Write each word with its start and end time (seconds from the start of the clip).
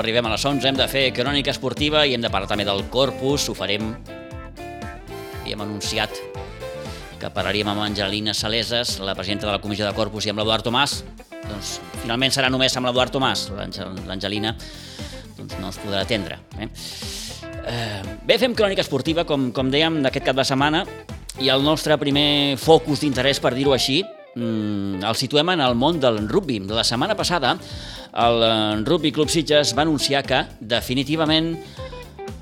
arribem 0.00 0.26
a 0.26 0.32
les 0.32 0.44
11, 0.44 0.66
hem 0.68 0.76
de 0.78 0.86
fer 0.88 1.04
crònica 1.12 1.52
esportiva 1.52 2.06
i 2.08 2.14
hem 2.16 2.22
de 2.24 2.30
parlar 2.32 2.48
també 2.48 2.64
del 2.68 2.86
Corpus. 2.92 3.48
Ho 3.50 3.54
farem... 3.56 3.92
Havíem 5.40 5.60
anunciat 5.64 6.16
que 7.20 7.28
parlaríem 7.34 7.68
amb 7.68 7.84
Angelina 7.84 8.32
Saleses, 8.34 8.96
la 9.04 9.14
presidenta 9.14 9.46
de 9.46 9.52
la 9.52 9.60
Comissió 9.60 9.84
de 9.84 9.92
Corpus, 9.96 10.24
i 10.24 10.32
amb 10.32 10.40
l'Eduard 10.40 10.64
Tomàs. 10.64 11.00
Doncs 11.44 11.76
finalment 12.00 12.32
serà 12.32 12.48
només 12.52 12.76
amb 12.78 12.88
l'Eduard 12.88 13.12
Tomàs. 13.12 13.48
L'Angelina 14.08 14.54
doncs, 15.36 15.58
no 15.60 15.68
es 15.68 15.80
podrà 15.82 16.04
atendre. 16.06 16.40
Eh? 16.56 16.70
Eh, 17.60 18.00
bé, 18.24 18.38
fem 18.40 18.56
crònica 18.56 18.84
esportiva, 18.86 19.26
com, 19.28 19.50
com 19.56 19.72
dèiem, 19.72 20.00
d'aquest 20.06 20.30
cap 20.30 20.40
de 20.40 20.46
setmana, 20.48 20.84
i 21.40 21.52
el 21.52 21.64
nostre 21.64 21.96
primer 22.00 22.56
focus 22.60 23.04
d'interès, 23.04 23.40
per 23.40 23.52
dir-ho 23.56 23.76
així, 23.76 24.00
mm, 24.34 25.04
el 25.04 25.18
situem 25.18 25.52
en 25.56 25.64
el 25.66 25.76
món 25.76 26.00
del 26.00 26.24
rugby. 26.28 26.60
La 26.72 26.84
setmana 26.88 27.16
passada, 27.18 27.58
el 28.12 28.42
eh, 28.42 28.82
Rugby 28.84 29.12
Club 29.12 29.30
Sitges 29.30 29.74
va 29.76 29.82
anunciar 29.82 30.22
que, 30.26 30.44
definitivament, 30.60 31.54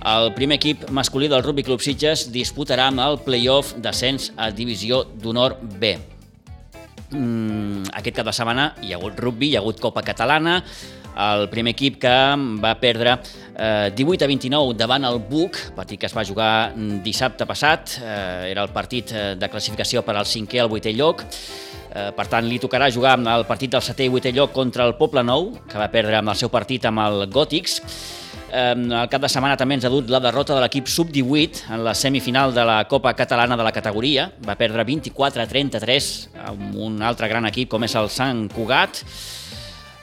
el 0.08 0.30
primer 0.34 0.56
equip 0.60 0.88
masculí 0.94 1.28
del 1.28 1.42
Rugby 1.42 1.64
Club 1.66 1.82
Sitges 1.84 2.28
disputarà 2.32 2.86
amb 2.88 3.02
el 3.04 3.18
play-off 3.24 3.74
d'ascens 3.82 4.32
a 4.36 4.50
Divisió 4.54 5.02
d'Honor 5.04 5.58
B. 5.60 5.96
Mm, 7.08 7.88
aquest 7.96 8.20
cap 8.20 8.28
de 8.28 8.36
setmana 8.36 8.70
hi 8.84 8.92
ha 8.92 8.98
hagut 9.00 9.18
rugby, 9.18 9.50
hi 9.50 9.56
ha 9.56 9.62
hagut 9.62 9.80
Copa 9.80 10.02
Catalana, 10.04 10.58
el 11.18 11.48
primer 11.50 11.72
equip 11.74 11.96
que 11.98 12.14
va 12.62 12.74
perdre 12.78 13.16
eh, 13.56 13.90
18 13.96 14.24
a 14.24 14.28
29 14.30 14.76
davant 14.78 15.06
el 15.08 15.18
Buc, 15.18 15.58
partit 15.74 15.98
que 15.98 16.06
es 16.06 16.14
va 16.14 16.24
jugar 16.24 16.50
dissabte 17.02 17.46
passat, 17.48 17.98
eh, 17.98 18.52
era 18.52 18.62
el 18.62 18.70
partit 18.74 19.10
eh, 19.12 19.24
de 19.34 19.50
classificació 19.50 20.04
per 20.06 20.14
al 20.14 20.28
cinquè 20.30 20.62
al 20.62 20.70
vuitè 20.70 20.94
lloc, 20.94 21.24
eh, 21.94 22.10
per 22.16 22.28
tant 22.28 22.46
li 22.46 22.60
tocarà 22.62 22.90
jugar 22.90 23.16
el 23.18 23.44
partit 23.48 23.72
del 23.72 23.84
setè 23.84 24.06
i 24.06 24.12
vuitè 24.12 24.32
lloc 24.32 24.52
contra 24.52 24.86
el 24.86 24.96
Poble 24.98 25.24
Nou, 25.24 25.52
que 25.68 25.78
va 25.80 25.90
perdre 25.92 26.20
amb 26.20 26.34
el 26.34 26.40
seu 26.40 26.52
partit 26.52 26.84
amb 26.88 27.04
el 27.04 27.28
Gòtics, 27.32 27.82
el 28.48 29.08
cap 29.12 29.20
de 29.20 29.28
setmana 29.28 29.58
també 29.60 29.76
ens 29.76 29.84
ha 29.84 29.90
dut 29.92 30.08
la 30.08 30.22
derrota 30.24 30.54
de 30.56 30.62
l'equip 30.62 30.86
sub-18 30.88 31.66
en 31.74 31.82
la 31.84 31.92
semifinal 31.94 32.54
de 32.56 32.64
la 32.64 32.78
Copa 32.88 33.12
Catalana 33.12 33.56
de 33.56 33.64
la 33.66 33.72
categoria. 33.72 34.30
Va 34.40 34.56
perdre 34.56 34.84
24 34.88 35.42
a 35.42 35.46
33 35.46 36.08
amb 36.48 36.76
un 36.76 37.02
altre 37.02 37.28
gran 37.28 37.44
equip 37.46 37.68
com 37.68 37.84
és 37.84 37.94
el 37.94 38.08
Sant 38.08 38.46
Cugat. 38.48 39.02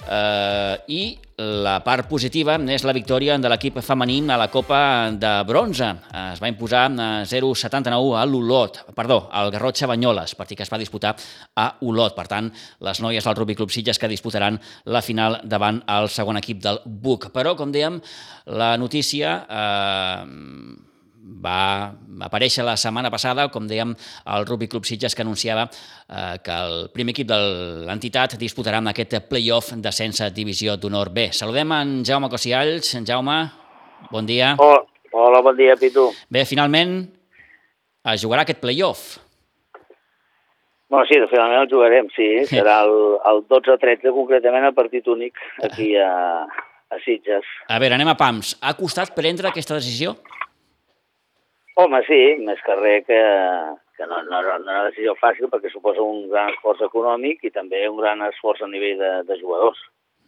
Uh, 0.06 0.78
I 0.86 1.18
la 1.42 1.80
part 1.84 2.06
positiva 2.08 2.56
és 2.70 2.84
la 2.86 2.94
victòria 2.96 3.36
de 3.42 3.50
l'equip 3.50 3.80
femení 3.84 4.20
a 4.30 4.38
la 4.38 4.48
Copa 4.54 5.10
de 5.12 5.32
Bronze. 5.50 5.88
Uh, 6.12 6.32
es 6.36 6.42
va 6.44 6.52
imposar 6.52 6.86
0-79 7.26 8.14
a 8.20 8.24
l'Olot, 8.30 8.84
perdó, 8.96 9.24
al 9.34 9.50
Garrotxa 9.52 9.90
Banyoles, 9.90 10.36
partit 10.38 10.62
que 10.62 10.64
es 10.68 10.72
va 10.72 10.80
disputar 10.82 11.16
a 11.58 11.68
Olot. 11.82 12.16
Per 12.16 12.28
tant, 12.30 12.52
les 12.86 13.02
noies 13.02 13.26
del 13.26 13.36
Rugby 13.36 13.58
Club 13.58 13.74
Sitges 13.74 14.00
que 14.00 14.12
disputaran 14.12 14.62
la 14.86 15.02
final 15.02 15.42
davant 15.44 15.82
el 15.90 16.10
segon 16.14 16.38
equip 16.38 16.62
del 16.62 16.84
BUC. 16.86 17.32
Però, 17.34 17.56
com 17.58 17.74
dèiem, 17.74 18.02
la 18.54 18.76
notícia... 18.78 19.40
Uh, 19.50 20.94
va 21.26 21.96
aparèixer 22.28 22.64
la 22.66 22.76
setmana 22.78 23.10
passada, 23.14 23.48
com 23.54 23.66
dèiem, 23.68 23.96
el 24.36 24.46
Rugby 24.46 24.70
Club 24.70 24.86
Sitges 24.86 25.16
que 25.18 25.26
anunciava 25.26 25.66
eh, 25.66 26.38
que 26.46 26.54
el 26.54 26.88
primer 26.94 27.16
equip 27.16 27.30
de 27.32 27.40
l'entitat 27.88 28.38
disputarà 28.42 28.82
en 28.84 28.92
aquest 28.94 29.18
play-off 29.30 29.74
d'ascens 29.82 30.22
a 30.22 30.30
Divisió 30.30 30.78
d'Honor 30.78 31.12
B. 31.16 31.30
Saludem 31.34 31.74
en 31.76 31.98
Jaume 32.06 32.30
Cosialls. 32.30 32.94
En 33.00 33.08
Jaume, 33.10 33.40
bon 34.12 34.30
dia. 34.30 34.56
Hola, 34.62 34.84
hola 35.12 35.42
bon 35.46 35.58
dia, 35.58 35.78
Pitu. 35.82 36.12
Bé, 36.30 36.46
finalment 36.46 37.00
es 38.14 38.22
jugarà 38.22 38.46
aquest 38.46 38.62
play-off. 38.62 39.18
Bueno, 40.88 41.08
sí, 41.10 41.18
finalment 41.32 41.64
el 41.64 41.72
jugarem, 41.72 42.12
sí. 42.14 42.30
sí. 42.46 42.56
Serà 42.60 42.84
el, 42.86 42.96
el 43.32 43.44
12-13, 43.50 44.14
concretament, 44.14 44.70
el 44.70 44.78
partit 44.78 45.10
únic 45.10 45.42
aquí 45.66 45.96
a, 45.98 46.46
a 46.46 47.02
Sitges. 47.04 47.50
A 47.68 47.82
veure, 47.82 47.98
anem 47.98 48.14
a 48.14 48.18
pams. 48.20 48.54
Ha 48.62 48.78
costat 48.78 49.16
prendre 49.18 49.50
aquesta 49.50 49.82
decisió? 49.82 50.14
Home, 51.76 52.00
sí, 52.08 52.20
més 52.40 52.62
que 52.64 52.76
res 52.80 53.04
que, 53.08 53.20
que 53.98 54.06
no, 54.08 54.22
no, 54.30 54.38
no 54.40 54.54
és 54.56 54.62
una 54.64 54.84
decisió 54.86 55.16
fàcil 55.20 55.50
perquè 55.52 55.72
suposa 55.74 56.04
un 56.04 56.30
gran 56.32 56.54
esforç 56.54 56.86
econòmic 56.88 57.44
i 57.44 57.52
també 57.52 57.82
un 57.90 58.00
gran 58.00 58.24
esforç 58.30 58.64
a 58.64 58.70
nivell 58.72 59.02
de, 59.02 59.12
de 59.28 59.38
jugadors. 59.42 59.82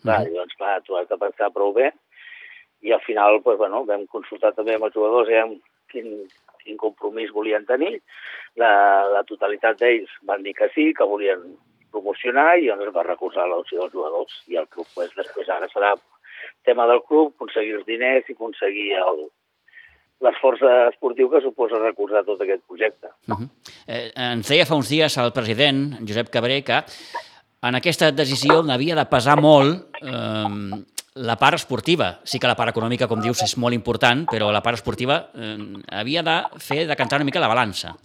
Clar, 0.04 0.26
mm. 0.26 0.34
Llavors, 0.34 0.58
clar, 0.60 0.74
tu 0.84 0.98
has 1.00 1.08
de 1.08 1.18
pensar 1.22 1.54
prou 1.56 1.72
bé 1.78 1.94
i 2.84 2.92
al 2.92 3.02
final 3.06 3.40
pues, 3.46 3.58
bueno, 3.58 3.86
vam 3.88 4.04
consultar 4.12 4.52
també 4.58 4.76
amb 4.76 4.90
els 4.90 4.98
jugadors 4.98 5.32
eh, 5.32 5.46
quin, 5.94 6.12
quin 6.64 6.78
compromís 6.84 7.32
volien 7.34 7.66
tenir. 7.66 7.96
La, 8.60 8.74
la 9.14 9.24
totalitat 9.30 9.80
d'ells 9.80 10.12
van 10.28 10.44
dir 10.44 10.54
que 10.58 10.70
sí, 10.76 10.92
que 10.98 11.08
volien 11.08 11.48
promocionar 11.96 12.58
i 12.58 12.68
llavors 12.68 12.94
va 12.96 13.08
recolzar 13.08 13.48
l'opció 13.48 13.86
dels 13.86 13.96
jugadors. 13.96 14.36
I 14.52 14.60
el 14.62 14.68
club 14.68 14.88
pues, 14.94 15.16
després 15.16 15.50
ara 15.50 15.72
serà 15.72 15.96
tema 16.68 16.86
del 16.92 17.02
club, 17.08 17.34
aconseguir 17.34 17.80
els 17.80 17.88
diners 17.88 18.28
i 18.28 18.36
aconseguir 18.36 18.90
el, 19.00 19.28
l'esforç 20.26 20.64
esportiu 20.88 21.30
que 21.30 21.42
suposa 21.44 21.80
recolzar 21.82 22.24
tot 22.26 22.42
aquest 22.42 22.64
projecte. 22.68 23.10
Uh 23.28 23.36
-huh. 23.36 23.50
eh, 23.88 24.12
ens 24.16 24.48
deia 24.48 24.66
fa 24.66 24.76
uns 24.76 24.90
dies 24.90 25.18
el 25.18 25.32
president, 25.32 26.00
Josep 26.08 26.30
Cabré, 26.30 26.64
que 26.64 26.84
en 27.62 27.76
aquesta 27.76 28.12
decisió 28.12 28.64
n'havia 28.64 28.96
de 28.96 29.06
pesar 29.06 29.40
molt 29.42 29.98
eh, 30.02 30.84
la 31.16 31.36
part 31.36 31.56
esportiva. 31.56 32.20
Sí 32.24 32.40
que 32.40 32.48
la 32.48 32.56
part 32.56 32.70
econòmica, 32.70 33.08
com 33.08 33.22
dius, 33.22 33.42
és 33.44 33.58
molt 33.58 33.74
important, 33.74 34.26
però 34.26 34.52
la 34.52 34.62
part 34.62 34.78
esportiva 34.78 35.30
eh, 35.36 35.58
havia 35.92 36.24
de 36.24 36.38
fer 36.60 36.88
de 36.88 36.96
cantar 36.96 37.18
una 37.18 37.26
mica 37.26 37.40
la 37.40 37.48
balança. 37.48 37.96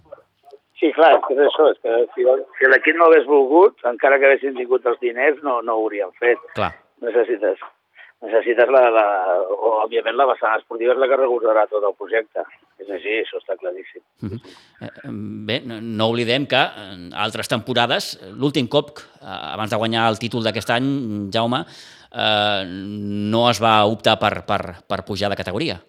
Sí, 0.79 0.91
clar, 0.91 1.13
és 1.15 1.21
que 1.27 1.33
és 1.33 1.39
això, 1.39 1.69
és 1.71 1.79
que 1.79 1.91
si, 2.13 2.25
si 2.57 2.67
l'equip 2.67 2.97
no 2.97 3.05
hagués 3.05 3.25
volgut, 3.25 3.77
encara 3.85 4.19
que 4.19 4.25
haguessin 4.25 4.55
tingut 4.55 4.85
els 4.85 4.99
diners, 4.99 5.37
no, 5.41 5.61
no 5.61 5.77
ho 5.77 5.85
hauríem 5.85 6.11
fet. 6.19 6.37
Clar. 6.55 6.73
Necessites 6.99 7.59
necessites 8.23 8.69
la, 8.71 8.83
la, 8.93 9.05
o, 9.51 9.73
òbviament 9.83 10.15
la 10.17 10.27
vessant 10.29 10.55
esportiva 10.57 10.95
és 10.95 11.01
la 11.01 11.09
que 11.11 11.19
recolzarà 11.19 11.65
tot 11.71 11.85
el 11.87 11.95
projecte. 11.99 12.45
És 12.81 12.89
així, 12.89 13.19
això 13.21 13.39
està 13.39 13.57
claríssim. 13.59 14.01
Mhm. 14.21 14.37
-huh. 14.39 15.45
Bé, 15.47 15.61
no, 15.65 15.79
no 15.81 16.09
oblidem 16.09 16.47
que 16.47 16.63
en 16.91 17.13
altres 17.13 17.47
temporades, 17.47 18.19
l'últim 18.39 18.67
cop, 18.67 18.99
eh, 18.99 19.53
abans 19.55 19.69
de 19.69 19.77
guanyar 19.77 20.09
el 20.09 20.19
títol 20.19 20.43
d'aquest 20.43 20.69
any, 20.69 21.29
Jaume, 21.31 21.65
eh, 22.13 22.63
no 22.65 23.49
es 23.49 23.59
va 23.61 23.85
optar 23.85 24.19
per, 24.19 24.45
per, 24.45 24.61
per 24.87 25.05
pujar 25.05 25.29
de 25.29 25.35
categoria. 25.35 25.79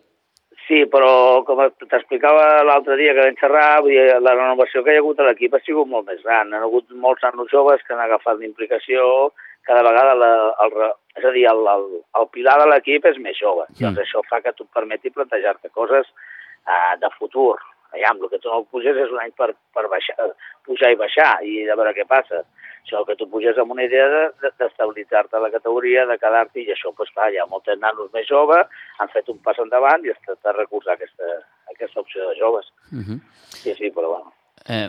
Sí, 0.67 0.87
però 0.89 1.45
com 1.45 1.61
t'explicava 1.91 2.63
l'altre 2.65 2.97
dia 2.97 3.13
que 3.13 3.27
vam 3.27 3.37
xerrar, 3.37 3.83
vull 3.85 3.93
dir, 3.93 4.21
la 4.25 4.33
renovació 4.33 4.83
que 4.83 4.95
hi 4.95 4.97
ha 4.97 5.03
hagut 5.03 5.21
a 5.21 5.27
l'equip 5.29 5.55
ha 5.55 5.61
sigut 5.61 5.87
molt 5.87 6.07
més 6.09 6.23
gran. 6.25 6.49
Hi 6.49 6.57
ha 6.57 6.65
hagut 6.65 6.89
molts 6.91 7.23
nanos 7.23 7.51
joves 7.53 7.83
que 7.85 7.93
han 7.93 8.01
agafat 8.01 8.39
l'implicació, 8.39 9.35
cada 9.65 9.83
vegada 9.83 10.15
la, 10.15 10.31
el, 10.65 10.75
és 11.19 11.25
a 11.25 11.33
dir, 11.35 11.45
el, 11.51 11.63
el, 11.75 11.87
el 12.21 12.27
pilar 12.35 12.57
de 12.61 12.67
l'equip 12.71 13.07
és 13.11 13.21
més 13.23 13.39
jove. 13.39 13.67
Mm. 13.73 13.81
Doncs 13.83 14.03
això 14.05 14.25
fa 14.29 14.43
que 14.45 14.53
tu 14.57 14.67
et 14.67 14.75
permeti 14.77 15.13
plantejar-te 15.15 15.73
coses 15.73 16.11
uh, 16.11 16.95
de 17.01 17.11
futur. 17.19 17.57
Aviam, 17.95 18.19
el 18.21 18.31
que 18.33 18.41
tu 18.43 18.51
no 18.51 18.65
puges 18.67 18.99
és 18.99 19.13
un 19.15 19.23
any 19.23 19.33
per, 19.39 19.53
per 19.75 19.87
baixar, 19.91 20.33
pujar 20.67 20.91
i 20.91 20.99
baixar 20.99 21.31
i 21.47 21.63
de 21.69 21.77
veure 21.79 21.95
què 21.97 22.07
passa. 22.11 22.43
Això 22.85 23.01
que 23.09 23.17
tu 23.17 23.29
puges 23.33 23.57
amb 23.57 23.73
una 23.73 23.87
idea 23.87 24.29
d'estabilitzar-te 24.43 25.31
de, 25.31 25.39
de, 25.39 25.39
a 25.39 25.45
la 25.47 25.53
categoria, 25.55 26.05
de 26.11 26.19
quedar-t'hi, 26.21 26.67
i 26.67 26.75
això, 26.75 26.93
doncs 26.93 27.15
clar, 27.15 27.31
hi 27.33 27.41
ha 27.41 27.49
molts 27.49 27.71
nanos 27.81 28.11
més 28.13 28.29
joves, 28.29 28.69
han 29.01 29.13
fet 29.15 29.31
un 29.33 29.39
pas 29.47 29.61
endavant 29.63 30.05
i 30.05 30.13
has 30.13 30.21
de 30.29 30.57
recolzar 30.59 30.99
aquesta, 30.99 31.39
aquesta 31.73 32.05
opció 32.05 32.29
de 32.29 32.41
joves. 32.43 32.73
Mm 32.91 33.05
-hmm. 33.07 33.21
Sí, 33.63 33.75
sí, 33.79 33.91
però 33.91 34.11
bueno. 34.13 34.34
Eh, 34.65 34.89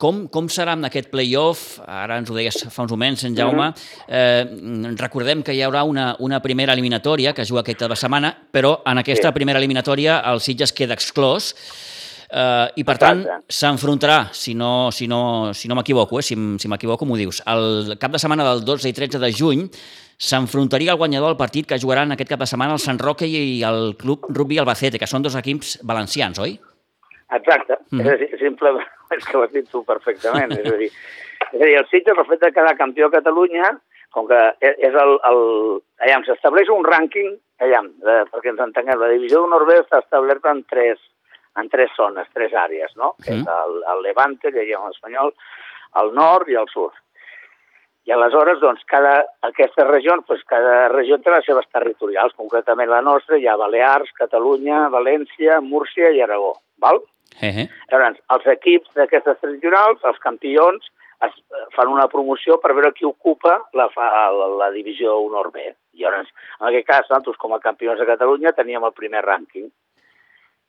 com, 0.00 0.22
com 0.32 0.46
serà 0.48 0.72
en 0.78 0.88
aquest 0.88 1.10
play-off? 1.12 1.78
Ara 1.84 2.16
ens 2.22 2.30
ho 2.32 2.36
deies 2.36 2.62
fa 2.72 2.86
uns 2.86 2.92
moments, 2.94 3.24
en 3.28 3.36
Jaume. 3.36 3.70
Eh, 4.08 4.44
recordem 5.00 5.42
que 5.44 5.52
hi 5.52 5.60
haurà 5.66 5.84
una, 5.84 6.14
una 6.24 6.40
primera 6.44 6.72
eliminatòria 6.72 7.34
que 7.36 7.44
es 7.44 7.52
juga 7.52 7.64
aquesta 7.64 7.90
setmana, 8.00 8.32
però 8.52 8.78
en 8.88 9.02
aquesta 9.02 9.28
sí. 9.28 9.36
primera 9.36 9.60
eliminatòria 9.60 10.22
el 10.32 10.40
Sitges 10.40 10.72
queda 10.72 10.96
exclòs 10.96 11.52
eh, 12.30 12.80
i, 12.80 12.84
per 12.86 12.96
tant, 13.02 13.22
s'enfrontarà, 13.44 14.30
si 14.32 14.56
no, 14.56 14.90
si 14.92 15.08
no, 15.10 15.52
si 15.52 15.68
no 15.68 15.76
m'equivoco, 15.76 16.18
eh, 16.18 16.24
si, 16.24 16.38
si 16.58 16.70
m'equivoco 16.70 17.04
m'ho 17.04 17.20
dius, 17.20 17.42
el 17.50 17.98
cap 18.00 18.14
de 18.14 18.22
setmana 18.22 18.46
del 18.48 18.64
12 18.64 18.88
i 18.88 18.96
13 18.96 19.20
de 19.20 19.32
juny 19.36 19.68
s'enfrontaria 20.16 20.94
el 20.94 20.98
guanyador 21.00 21.34
al 21.34 21.36
partit 21.36 21.66
que 21.68 21.80
jugaran 21.80 22.14
aquest 22.14 22.30
cap 22.30 22.40
de 22.40 22.48
setmana 22.48 22.78
el 22.78 22.80
Sant 22.80 23.00
Roque 23.02 23.28
i 23.28 23.60
el 23.66 23.98
Club 24.00 24.30
Rugby 24.30 24.62
Albacete, 24.62 24.96
que 25.02 25.10
són 25.10 25.26
dos 25.26 25.36
equips 25.36 25.80
valencians, 25.82 26.40
oi? 26.40 26.56
Exacte, 27.38 27.78
mm. 27.90 28.00
és, 28.00 28.10
a 28.12 28.16
dir, 28.20 28.28
simple, 28.40 28.74
és 29.16 29.26
que 29.26 29.38
ho 29.38 29.44
has 29.44 29.54
dit 29.54 29.66
tu 29.70 29.82
perfectament. 29.86 30.54
és, 30.54 30.70
a 30.70 30.78
dir, 30.80 30.90
és 31.50 31.60
a 31.60 31.64
dir, 31.64 31.76
el 31.80 31.88
Sitges, 31.90 32.18
el 32.18 32.30
fet 32.30 32.44
de 32.44 32.52
quedar 32.54 32.76
campió 32.78 33.08
a 33.08 33.14
Catalunya, 33.16 33.72
com 34.14 34.28
que 34.30 34.40
e, 34.60 34.74
és 34.88 34.94
el... 34.94 35.16
el 35.30 35.40
allà, 36.04 36.20
s'estableix 36.26 36.70
un 36.72 36.86
rànquing, 36.86 37.34
allà, 37.64 37.82
de, 38.06 38.18
perquè 38.30 38.52
ens 38.52 38.62
entenguem, 38.62 39.00
la 39.00 39.12
divisió 39.14 39.42
d'un 39.42 39.54
nord 39.54 39.70
està 39.74 40.02
establerta 40.02 40.52
en 40.54 40.62
tres, 40.70 41.00
en 41.58 41.70
tres 41.72 41.94
zones, 41.96 42.28
tres 42.34 42.54
àrees, 42.54 42.92
no? 43.00 43.14
Mm. 43.18 43.24
Que 43.24 43.38
és 43.38 43.54
el, 43.56 43.80
el 43.94 44.04
Levante, 44.06 44.52
que 44.54 44.66
hi 44.66 44.74
ha 44.74 44.82
en 44.82 44.94
espanyol, 44.94 45.34
el 46.02 46.14
nord 46.14 46.50
i 46.50 46.58
el 46.60 46.70
sud. 46.72 46.94
I 48.04 48.12
aleshores, 48.12 48.58
doncs, 48.60 48.82
cada, 48.90 49.14
aquesta 49.48 49.86
regió, 49.88 50.18
doncs, 50.28 50.42
cada 50.50 50.90
regió 50.92 51.16
té 51.24 51.32
les 51.32 51.46
seves 51.48 51.64
territorials. 51.72 52.34
Concretament 52.36 52.90
la 52.92 53.00
nostra 53.00 53.38
hi 53.40 53.48
ha 53.48 53.56
Balears, 53.56 54.12
Catalunya, 54.18 54.90
València, 54.92 55.62
Múrcia 55.64 56.10
i 56.12 56.20
Aragó. 56.20 56.52
Val? 56.84 57.00
Uh 57.34 57.50
-huh. 57.50 57.68
Llavors, 57.90 58.20
els 58.30 58.46
equips 58.46 58.90
d'aquestes 58.94 59.40
tradicionals, 59.40 60.04
els 60.04 60.18
campions, 60.18 60.90
es, 61.26 61.32
fan 61.76 61.88
una 61.88 62.08
promoció 62.08 62.58
per 62.58 62.74
veure 62.74 62.92
qui 62.92 63.04
ocupa 63.04 63.56
la, 63.72 63.88
la, 63.96 64.48
la 64.60 64.70
divisió 64.70 65.16
honor 65.18 65.50
B. 65.52 65.74
I 65.92 66.02
llavors, 66.02 66.30
en 66.60 66.68
aquest 66.68 66.86
cas, 66.86 67.08
nosaltres 67.08 67.36
com 67.36 67.52
a 67.52 67.60
campions 67.60 67.98
de 67.98 68.06
Catalunya 68.06 68.52
teníem 68.52 68.84
el 68.84 68.92
primer 68.92 69.22
rànquing 69.24 69.70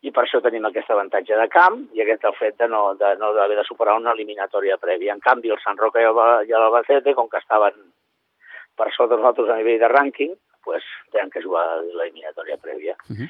i 0.05 0.11
per 0.13 0.25
això 0.25 0.41
tenim 0.43 0.65
aquest 0.67 0.91
avantatge 0.93 1.37
de 1.39 1.47
camp 1.49 1.79
i 1.97 2.01
aquest 2.03 2.25
el 2.29 2.35
fet 2.37 2.57
de 2.61 2.67
no 2.69 2.93
de, 2.99 3.15
no 3.17 3.31
haver 3.41 3.57
de 3.57 3.63
superar 3.65 3.95
una 3.97 4.13
eliminatòria 4.13 4.77
prèvia. 4.77 5.15
En 5.15 5.23
canvi, 5.23 5.49
el 5.49 5.61
Sant 5.63 5.79
Roca 5.81 6.01
i 6.01 6.05
l'Albacete, 6.05 7.15
com 7.17 7.29
que 7.31 7.41
estaven 7.41 7.79
per 8.77 8.91
sota 8.93 9.17
nosaltres 9.17 9.49
a 9.49 9.57
nivell 9.57 9.79
de 9.81 9.89
rànquing, 9.89 10.35
pues, 10.65 10.85
tenen 11.13 11.31
que 11.33 11.41
jugar 11.41 11.65
l'eliminatòria 11.81 12.57
prèvia. 12.61 12.95
Uh 13.09 13.15
-huh. 13.17 13.29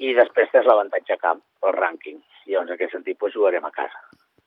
I 0.00 0.14
després 0.16 0.50
tens 0.52 0.66
l'avantatge 0.66 1.18
camp, 1.20 1.42
el 1.66 1.76
rànquing. 1.76 2.22
I 2.46 2.54
llavors, 2.54 2.70
en 2.70 2.74
aquest 2.76 2.96
sentit, 2.96 3.18
pues, 3.18 3.34
jugarem 3.34 3.64
a 3.64 3.70
casa. 3.74 4.00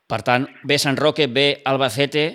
Per 0.05 0.21
tant, 0.21 0.47
bé 0.63 0.77
Sant 0.81 0.97
Roque, 0.97 1.27
bé 1.27 1.61
Albacete, 1.65 2.25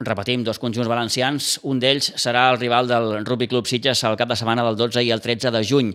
repetim, 0.00 0.44
dos 0.44 0.58
conjunts 0.58 0.88
valencians. 0.90 1.58
Un 1.64 1.78
d'ells 1.82 2.12
serà 2.22 2.48
el 2.52 2.58
rival 2.58 2.88
del 2.90 3.24
Rugby 3.26 3.48
Club 3.50 3.66
Sitges 3.66 4.04
al 4.04 4.16
cap 4.18 4.30
de 4.30 4.36
setmana 4.38 4.64
del 4.66 4.78
12 4.78 5.02
i 5.06 5.12
el 5.14 5.22
13 5.22 5.52
de 5.54 5.62
juny. 5.66 5.94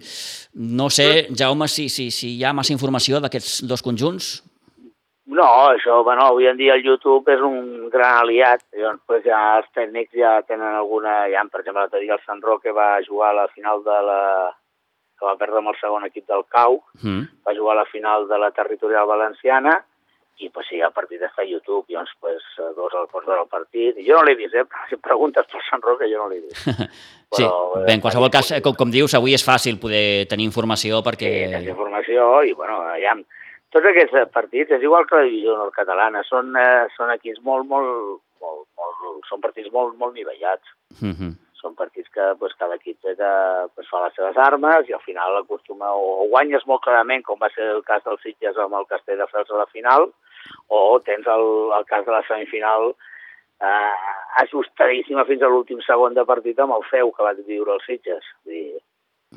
No 0.79 0.89
sé, 0.89 1.27
Jaume, 1.35 1.67
si, 1.67 1.89
si, 1.89 2.09
si 2.11 2.35
hi 2.37 2.43
ha 2.43 2.53
massa 2.55 2.75
informació 2.75 3.21
d'aquests 3.23 3.63
dos 3.67 3.83
conjunts. 3.83 4.33
No, 5.33 5.47
això, 5.71 6.01
bueno, 6.03 6.25
avui 6.27 6.49
en 6.49 6.57
dia 6.59 6.75
el 6.75 6.83
YouTube 6.83 7.31
és 7.31 7.41
un 7.41 7.87
gran 7.89 8.19
aliat. 8.23 8.65
Llavors, 8.75 8.99
pues, 9.07 9.23
ja 9.25 9.39
els 9.59 9.69
tècnics 9.75 10.11
ja 10.19 10.41
tenen 10.47 10.75
alguna... 10.75 11.23
Ja, 11.31 11.45
per 11.51 11.63
exemple, 11.63 11.85
l'altre 11.85 12.03
dia 12.03 12.17
el 12.17 12.27
Sant 12.27 12.43
Roque 12.43 12.75
va 12.75 12.97
jugar 13.07 13.31
a 13.31 13.39
la 13.43 13.47
final 13.55 13.83
de 13.87 14.01
la 14.09 14.23
que 15.19 15.25
va 15.25 15.37
perdre 15.39 15.61
amb 15.61 15.71
el 15.71 15.79
segon 15.79 16.05
equip 16.07 16.27
del 16.27 16.45
CAU, 16.49 16.79
mm. 17.01 17.23
va 17.45 17.57
jugar 17.57 17.77
a 17.77 17.81
la 17.83 17.89
final 17.89 18.27
de 18.27 18.39
la 18.41 18.51
territorial 18.51 19.07
valenciana, 19.07 19.79
i 20.41 20.49
pues, 20.49 20.65
sí, 20.67 20.79
el 20.81 20.91
partit 20.91 21.21
està 21.21 21.43
a 21.43 21.47
YouTube, 21.47 21.85
i 21.87 21.95
llavors 21.95 22.13
pues, 22.19 22.45
dos 22.75 22.95
al 22.97 23.05
pots 23.11 23.27
veure 23.27 23.43
el 23.43 23.51
partit. 23.51 23.99
I 24.01 24.05
jo 24.07 24.17
no 24.17 24.25
l'he 24.25 24.35
vist, 24.35 24.55
eh? 24.57 24.65
Si 24.89 24.97
preguntes 24.97 25.45
per 25.51 25.61
Sant 25.67 25.83
Roque, 25.85 26.09
jo 26.09 26.23
no 26.23 26.31
l'he 26.31 26.41
vist. 26.41 26.65
Però, 27.33 27.37
sí, 27.37 27.45
eh, 27.45 27.83
bé, 27.85 27.93
en 27.93 28.01
qualsevol 28.01 28.31
cas, 28.33 28.49
com, 28.65 28.75
com 28.77 28.91
dius, 28.93 29.13
avui 29.17 29.37
és 29.37 29.45
fàcil 29.45 29.79
poder 29.81 30.25
tenir 30.31 30.47
informació 30.49 31.03
perquè... 31.05 31.29
Sí, 31.29 31.53
tenir 31.53 31.71
informació 31.73 32.27
i, 32.49 32.53
bueno, 32.57 32.81
ja, 33.01 33.15
tots 33.73 33.89
aquests 33.89 34.33
partits, 34.33 34.73
és 34.75 34.85
igual 34.85 35.07
que 35.09 35.21
la 35.21 35.29
divisió 35.29 35.55
nord-catalana, 35.57 36.25
són, 36.27 36.51
eh, 36.59 36.83
són 36.97 37.13
equips 37.13 37.41
molt, 37.45 37.69
molt, 37.69 38.19
molt, 38.43 38.67
molt, 38.77 39.23
són 39.29 39.41
partits 39.41 39.71
molt, 39.73 39.95
molt 40.01 40.17
nivellats. 40.17 40.75
Mm 40.99 41.13
-hmm. 41.13 41.33
Són 41.63 41.77
partits 41.79 42.11
que 42.11 42.25
pues, 42.39 42.53
cada 42.59 42.75
equip 42.75 42.97
té 43.05 43.13
de, 43.19 43.31
pues, 43.75 43.87
fa 43.87 44.01
les 44.03 44.15
seves 44.19 44.39
armes 44.45 44.89
i 44.89 44.95
al 44.97 45.03
final 45.05 45.37
acostuma 45.39 45.93
o, 45.95 46.09
o 46.25 46.27
guanyes 46.33 46.65
molt 46.67 46.83
clarament, 46.83 47.23
com 47.23 47.39
va 47.39 47.49
ser 47.55 47.69
el 47.77 47.83
cas 47.87 48.03
del 48.03 48.19
Sitges 48.23 48.59
amb 48.59 48.75
el 48.79 48.89
Castell 48.91 49.21
de 49.23 49.29
Fels 49.31 49.53
a 49.53 49.61
la 49.61 49.69
final, 49.71 50.09
o 50.67 50.83
tens 51.07 51.29
el, 51.31 51.47
el 51.77 51.87
cas 51.87 52.03
de 52.05 52.11
la 52.11 52.23
semifinal 52.27 52.91
eh, 52.91 53.93
ajustadíssima 54.43 55.23
fins 55.29 55.43
a 55.43 55.51
l'últim 55.51 55.79
segon 55.87 56.17
de 56.17 56.25
partit 56.27 56.59
amb 56.59 56.75
el 56.77 56.83
feu 56.89 57.13
que 57.15 57.29
va 57.29 57.33
viure 57.39 57.77
els 57.77 57.87
Sitges. 57.87 58.27
Vull 58.43 58.59
dir, 58.59 58.83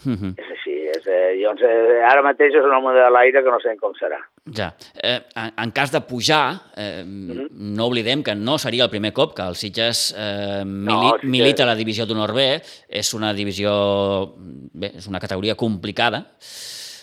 Uh 0.04 0.12
-huh. 0.12 0.32
És 0.36 0.50
així. 0.50 0.74
És, 0.86 1.06
eh, 1.06 1.36
llavors, 1.40 1.62
eh, 1.62 2.02
ara 2.04 2.22
mateix 2.22 2.54
és 2.54 2.64
una 2.64 2.80
moneda 2.80 3.06
de 3.06 3.10
l'aire 3.10 3.42
que 3.42 3.50
no 3.50 3.58
sé 3.60 3.76
com 3.76 3.92
serà. 3.94 4.18
Ja. 4.52 4.74
Eh, 4.94 5.20
en, 5.34 5.52
en 5.64 5.70
cas 5.72 5.90
de 5.92 6.00
pujar, 6.00 6.72
eh, 6.76 7.02
uh 7.02 7.06
-huh. 7.06 7.48
no 7.50 7.86
oblidem 7.86 8.22
que 8.22 8.34
no 8.34 8.58
seria 8.58 8.84
el 8.84 8.90
primer 8.90 9.12
cop 9.12 9.34
que 9.34 9.42
el 9.42 9.54
Sitges 9.54 10.14
eh, 10.16 10.64
mili 10.64 11.10
no, 11.10 11.18
milita 11.22 11.62
a 11.62 11.66
la 11.66 11.74
divisió 11.74 12.06
d'honor 12.06 12.32
B. 12.32 12.60
És 12.88 13.14
una 13.14 13.32
divisió... 13.32 14.34
Bé, 14.72 14.92
és 14.96 15.06
una 15.06 15.20
categoria 15.20 15.54
complicada. 15.54 16.26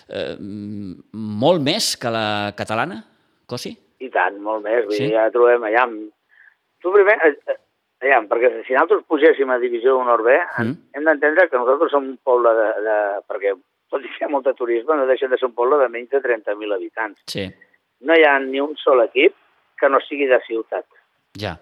Eh, 0.09 0.35
molt 0.39 1.61
més 1.61 1.97
que 1.97 2.09
la 2.09 2.53
catalana, 2.55 3.03
Cosi? 3.45 3.77
I 3.99 4.09
tant, 4.09 4.39
molt 4.39 4.63
més. 4.63 4.85
Vull 4.85 4.95
sí? 4.95 5.03
dir, 5.07 5.13
ja 5.13 5.29
trobem 5.31 5.63
allà... 5.63 5.87
Tu 6.83 6.91
primer, 6.91 7.15
eh, 7.23 7.55
Aviam, 8.03 8.25
perquè 8.27 8.49
si 8.67 8.75
nosaltres 8.75 9.05
pugéssim 9.07 9.51
a 9.53 9.55
Divisió 9.61 9.93
Honor 9.95 10.25
B, 10.25 10.33
mm. 10.35 10.73
hem 10.97 11.05
d'entendre 11.07 11.45
que 11.47 11.59
nosaltres 11.59 11.93
som 11.93 12.09
un 12.09 12.17
poble 12.19 12.51
de... 12.57 12.65
de 12.83 12.97
perquè 13.31 13.53
tot 13.93 14.03
i 14.03 14.09
que 14.09 14.23
hi 14.23 14.25
ha 14.25 14.31
molt 14.33 14.47
de 14.49 14.55
turisme, 14.57 14.97
no 14.97 15.05
deixa 15.07 15.29
de 15.29 15.37
ser 15.37 15.47
un 15.47 15.53
poble 15.55 15.77
de 15.79 15.87
menys 15.93 16.09
de 16.11 16.19
30.000 16.19 16.75
habitants. 16.75 17.21
Sí. 17.31 17.45
No 18.03 18.17
hi 18.17 18.25
ha 18.27 18.33
ni 18.41 18.59
un 18.59 18.73
sol 18.81 19.03
equip 19.05 19.35
que 19.79 19.87
no 19.93 20.01
sigui 20.03 20.25
de 20.27 20.39
ciutat. 20.47 20.87
Ja. 21.39 21.53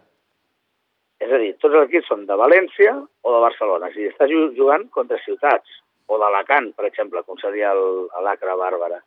És 1.21 1.29
a 1.29 1.39
dir, 1.43 1.51
tots 1.61 1.75
els 1.75 1.89
equips 1.89 2.07
són 2.09 2.23
de 2.29 2.37
València 2.39 2.95
o 2.97 3.33
de 3.35 3.41
Barcelona. 3.43 3.91
Si 3.93 4.07
estàs 4.07 4.31
jugant 4.57 4.87
contra 4.95 5.19
ciutats, 5.25 5.75
o 6.07 6.17
d'Alacant, 6.23 6.71
per 6.77 6.87
exemple, 6.87 7.21
com 7.27 7.37
seria 7.37 7.75
l'Acre 8.23 8.55
Bàrbara. 8.57 9.01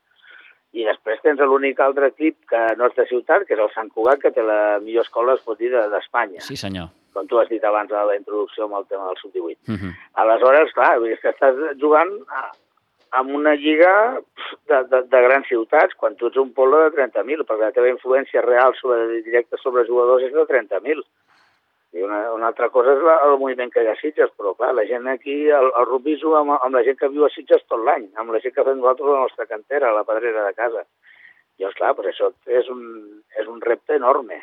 I 0.76 0.84
després 0.86 1.24
tens 1.24 1.40
l'únic 1.42 1.80
altre 1.80 2.12
equip 2.12 2.44
que 2.50 2.60
no 2.78 2.90
és 2.92 2.98
de 2.98 3.08
ciutat, 3.08 3.48
que 3.48 3.56
és 3.56 3.64
el 3.64 3.72
Sant 3.74 3.90
Cugat, 3.90 4.20
que 4.22 4.34
té 4.36 4.44
la 4.44 4.78
millor 4.84 5.08
escola, 5.08 5.34
es 5.34 5.48
pot 5.48 5.58
dir, 5.58 5.72
d'Espanya. 5.72 6.44
Sí, 6.44 6.60
senyor 6.60 6.92
com 7.14 7.30
tu 7.30 7.38
has 7.40 7.48
dit 7.48 7.64
abans 7.64 7.92
a 7.92 8.04
la 8.08 8.18
introducció 8.18 8.66
amb 8.66 8.80
el 8.80 8.86
tema 8.90 9.08
del 9.08 9.20
sub-18. 9.22 9.56
Uh 9.70 9.78
-huh. 9.78 9.94
Aleshores, 10.22 10.72
clar, 10.74 10.98
és 11.06 11.20
que 11.20 11.30
estàs 11.30 11.56
jugant 11.80 12.12
a, 12.28 12.50
amb 13.14 13.34
una 13.34 13.54
lliga 13.54 14.20
de, 14.66 14.78
de, 14.90 15.02
de 15.12 15.20
grans 15.26 15.46
ciutats, 15.48 15.94
quan 15.94 16.16
tu 16.16 16.26
ets 16.26 16.40
un 16.40 16.52
poble 16.56 16.80
de 16.84 16.90
30.000, 16.96 17.46
perquè 17.46 17.68
la 17.68 17.76
teva 17.76 17.92
influència 17.92 18.42
real 18.42 18.74
sobre, 18.80 19.22
directa 19.22 19.56
sobre 19.62 19.86
jugadors 19.86 20.24
és 20.26 20.32
de 20.34 20.46
30.000. 20.50 21.04
I 21.94 22.02
una, 22.02 22.32
una 22.34 22.48
altra 22.50 22.68
cosa 22.74 22.96
és 22.96 23.02
la, 23.06 23.20
el 23.28 23.36
moviment 23.38 23.70
que 23.70 23.84
hi 23.84 23.86
ha 23.86 23.92
a 23.94 24.00
Sitges, 24.00 24.32
però 24.34 24.56
clar, 24.58 24.72
la 24.74 24.86
gent 24.88 25.06
aquí, 25.06 25.36
el, 25.46 25.70
el 25.78 25.86
rugby 25.86 26.16
juga 26.18 26.40
amb, 26.40 26.56
amb 26.56 26.74
la 26.74 26.82
gent 26.82 26.98
que 26.98 27.12
viu 27.12 27.24
a 27.24 27.30
Sitges 27.30 27.62
tot 27.68 27.84
l'any, 27.86 28.08
amb 28.18 28.34
la 28.34 28.40
gent 28.42 28.54
que 28.56 28.66
fem 28.66 28.80
nosaltres 28.80 29.06
a 29.06 29.12
la 29.12 29.26
nostra 29.28 29.46
cantera, 29.46 29.90
a 29.90 29.98
la 30.00 30.06
pedrera 30.08 30.48
de 30.48 30.56
casa. 30.58 30.82
Llavors, 31.62 31.78
clar, 31.78 31.92
però 31.94 32.10
això 32.10 32.32
és 32.50 32.68
un, 32.72 32.82
és 33.38 33.46
un 33.46 33.62
repte 33.62 33.94
enorme. 33.94 34.40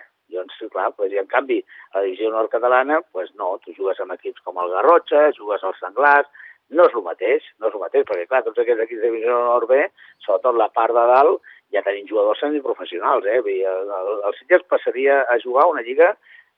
Sí, 0.58 0.70
clar, 0.70 0.92
pues, 0.96 1.12
i 1.12 1.20
en 1.20 1.28
canvi, 1.28 1.60
a 1.92 2.00
la 2.00 2.06
divisió 2.06 2.30
nord-catalana, 2.32 3.02
pues 3.12 3.34
no, 3.36 3.58
tu 3.64 3.74
jugues 3.78 4.00
amb 4.00 4.16
equips 4.16 4.42
com 4.46 4.58
el 4.64 4.72
Garrotxa, 4.72 5.32
jugues 5.38 5.64
als 5.64 5.80
Senglars, 5.84 6.30
no 6.72 6.86
és 6.88 6.94
el 6.96 7.04
mateix, 7.04 7.48
no 7.60 7.68
és 7.68 7.76
el 7.76 7.84
mateix, 7.84 8.06
perquè 8.08 8.28
clar, 8.30 8.44
tots 8.46 8.62
aquests 8.64 8.86
equips 8.86 9.02
de 9.02 9.10
divisió 9.10 9.40
nord 9.44 9.68
B, 9.68 9.82
sobretot 10.26 10.56
la 10.56 10.70
part 10.72 10.96
de 10.96 11.06
dalt, 11.12 11.50
ja 11.76 11.84
tenim 11.84 12.08
jugadors 12.08 12.40
semiprofessionals, 12.44 13.28
eh? 13.28 13.40
Vull 13.44 13.58
dir, 13.58 13.66
el, 13.68 13.92
el, 13.98 14.12
el 14.30 14.38
Sitges 14.40 14.64
passaria 14.72 15.22
a 15.32 15.40
jugar 15.44 15.68
una 15.72 15.84
lliga 15.88 16.14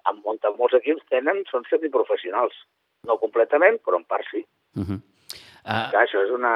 amb 0.10 0.26
on 0.28 0.40
molts 0.58 0.78
equips 0.80 1.06
tenen, 1.14 1.44
són 1.50 1.66
semiprofessionals. 1.70 2.56
No 3.08 3.18
completament, 3.22 3.80
però 3.84 4.00
en 4.00 4.06
part 4.08 4.28
sí. 4.32 4.44
Uh 4.78 4.84
-huh. 4.84 5.00
uh... 5.00 5.90
Clar, 5.92 6.04
això 6.04 6.24
és 6.24 6.32
una... 6.32 6.54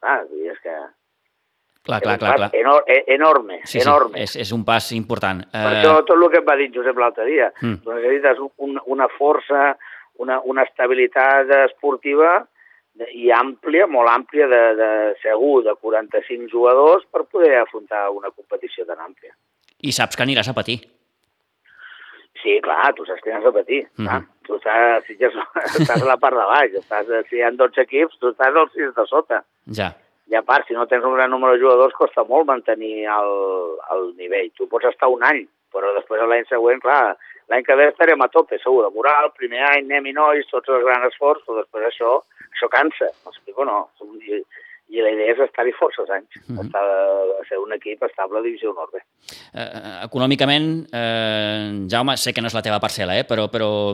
Clar, 0.00 0.26
és 0.52 0.60
que 0.62 0.76
Clar, 1.84 2.00
clar, 2.00 2.16
clar, 2.18 2.36
clar. 2.36 2.50
Enor 2.56 2.86
e-, 2.88 3.04
enorme, 3.12 3.58
sí, 3.68 3.78
enorme. 3.82 4.16
Sí, 4.16 4.24
és, 4.24 4.36
és 4.46 4.52
un 4.56 4.62
pas 4.64 4.86
important. 4.96 5.42
Per 5.52 5.64
uh... 5.68 5.72
això 5.74 5.98
tot 6.08 6.16
el 6.16 6.30
que 6.32 6.40
em 6.40 6.46
va 6.46 6.56
dir 6.56 6.70
Josep 6.72 6.96
l'altre 6.96 7.26
dia, 7.28 7.50
mm. 7.60 7.82
tu 7.84 7.92
necessites 7.92 8.40
un, 8.64 8.78
una 8.94 9.08
força, 9.18 9.74
una, 10.24 10.38
una 10.48 10.64
estabilitat 10.64 11.52
esportiva 11.58 12.38
i 13.12 13.28
àmplia, 13.34 13.84
molt 13.90 14.08
àmplia, 14.08 14.46
de, 14.48 14.62
de 14.78 14.90
segur, 15.20 15.58
de 15.66 15.74
45 15.82 16.48
jugadors 16.48 17.04
per 17.12 17.26
poder 17.26 17.58
afrontar 17.60 18.06
una 18.14 18.30
competició 18.30 18.86
tan 18.88 19.02
àmplia. 19.04 19.34
I 19.84 19.92
saps 19.92 20.16
que 20.16 20.24
aniràs 20.24 20.48
a 20.48 20.54
patir. 20.56 20.78
Sí, 22.40 22.54
clar, 22.64 22.94
tu 22.96 23.04
saps 23.04 23.20
que 23.20 23.28
aniràs 23.28 23.50
a 23.50 23.54
patir. 23.58 23.82
Mm 23.98 24.06
-hmm. 24.06 24.24
Tu 24.46 24.56
estàs, 24.56 25.04
si 25.06 25.18
ja, 25.20 25.28
estàs 25.80 26.00
a 26.00 26.08
la 26.08 26.16
part 26.16 26.36
de 26.36 26.46
baix, 26.48 26.72
estàs, 26.80 27.12
si 27.28 27.36
hi 27.36 27.42
ha 27.42 27.50
12 27.50 27.80
equips, 27.82 28.16
tu 28.18 28.32
estàs 28.32 28.56
al 28.56 28.70
6 28.72 28.94
de 28.96 29.06
sota. 29.06 29.44
Ja. 29.66 29.92
I 30.32 30.38
a 30.38 30.42
part, 30.42 30.66
si 30.66 30.74
no 30.74 30.86
tens 30.88 31.04
un 31.04 31.14
gran 31.18 31.30
número 31.30 31.52
de 31.54 31.60
jugadors, 31.60 31.94
costa 31.94 32.24
molt 32.24 32.48
mantenir 32.48 33.04
el, 33.12 33.34
el 33.92 34.06
nivell. 34.16 34.50
Tu 34.56 34.66
pots 34.70 34.88
estar 34.88 35.10
un 35.12 35.24
any, 35.26 35.44
però 35.74 35.92
després 35.96 36.24
l'any 36.24 36.46
següent, 36.48 36.80
clar, 36.80 37.16
l'any 37.52 37.64
que 37.66 37.76
ve 37.76 37.90
estarem 37.90 38.24
a 38.24 38.30
tope, 38.32 38.58
segur, 38.62 38.86
de 38.86 38.92
moral, 38.94 39.32
primer 39.36 39.64
any, 39.68 39.84
anem 39.84 40.08
i 40.10 40.16
nois, 40.16 40.48
tots 40.50 40.72
els 40.72 40.84
grans 40.86 41.10
esforços, 41.10 41.44
però 41.44 41.60
després 41.60 41.90
això, 41.90 42.18
això 42.54 42.70
cansa, 42.72 43.10
m'explico, 43.26 43.66
no? 43.68 43.82
I, 44.24 44.40
i 44.94 45.02
la 45.04 45.12
idea 45.12 45.34
és 45.34 45.42
estar-hi 45.44 45.72
forces 45.76 46.10
anys, 46.10 46.28
mm 46.40 46.56
-hmm. 46.56 46.66
estar, 46.66 46.84
ser 47.48 47.58
un 47.58 47.72
equip 47.76 48.02
estable 48.02 48.38
a 48.38 48.42
Divisió 48.42 48.72
Nord. 48.72 48.96
Eh, 48.96 50.04
econòmicament, 50.04 50.86
eh, 50.92 51.86
Jaume, 51.90 52.16
sé 52.16 52.32
que 52.32 52.40
no 52.40 52.46
és 52.46 52.54
la 52.54 52.62
teva 52.62 52.80
parcel·la, 52.80 53.18
eh, 53.20 53.24
però, 53.24 53.48
però 53.50 53.92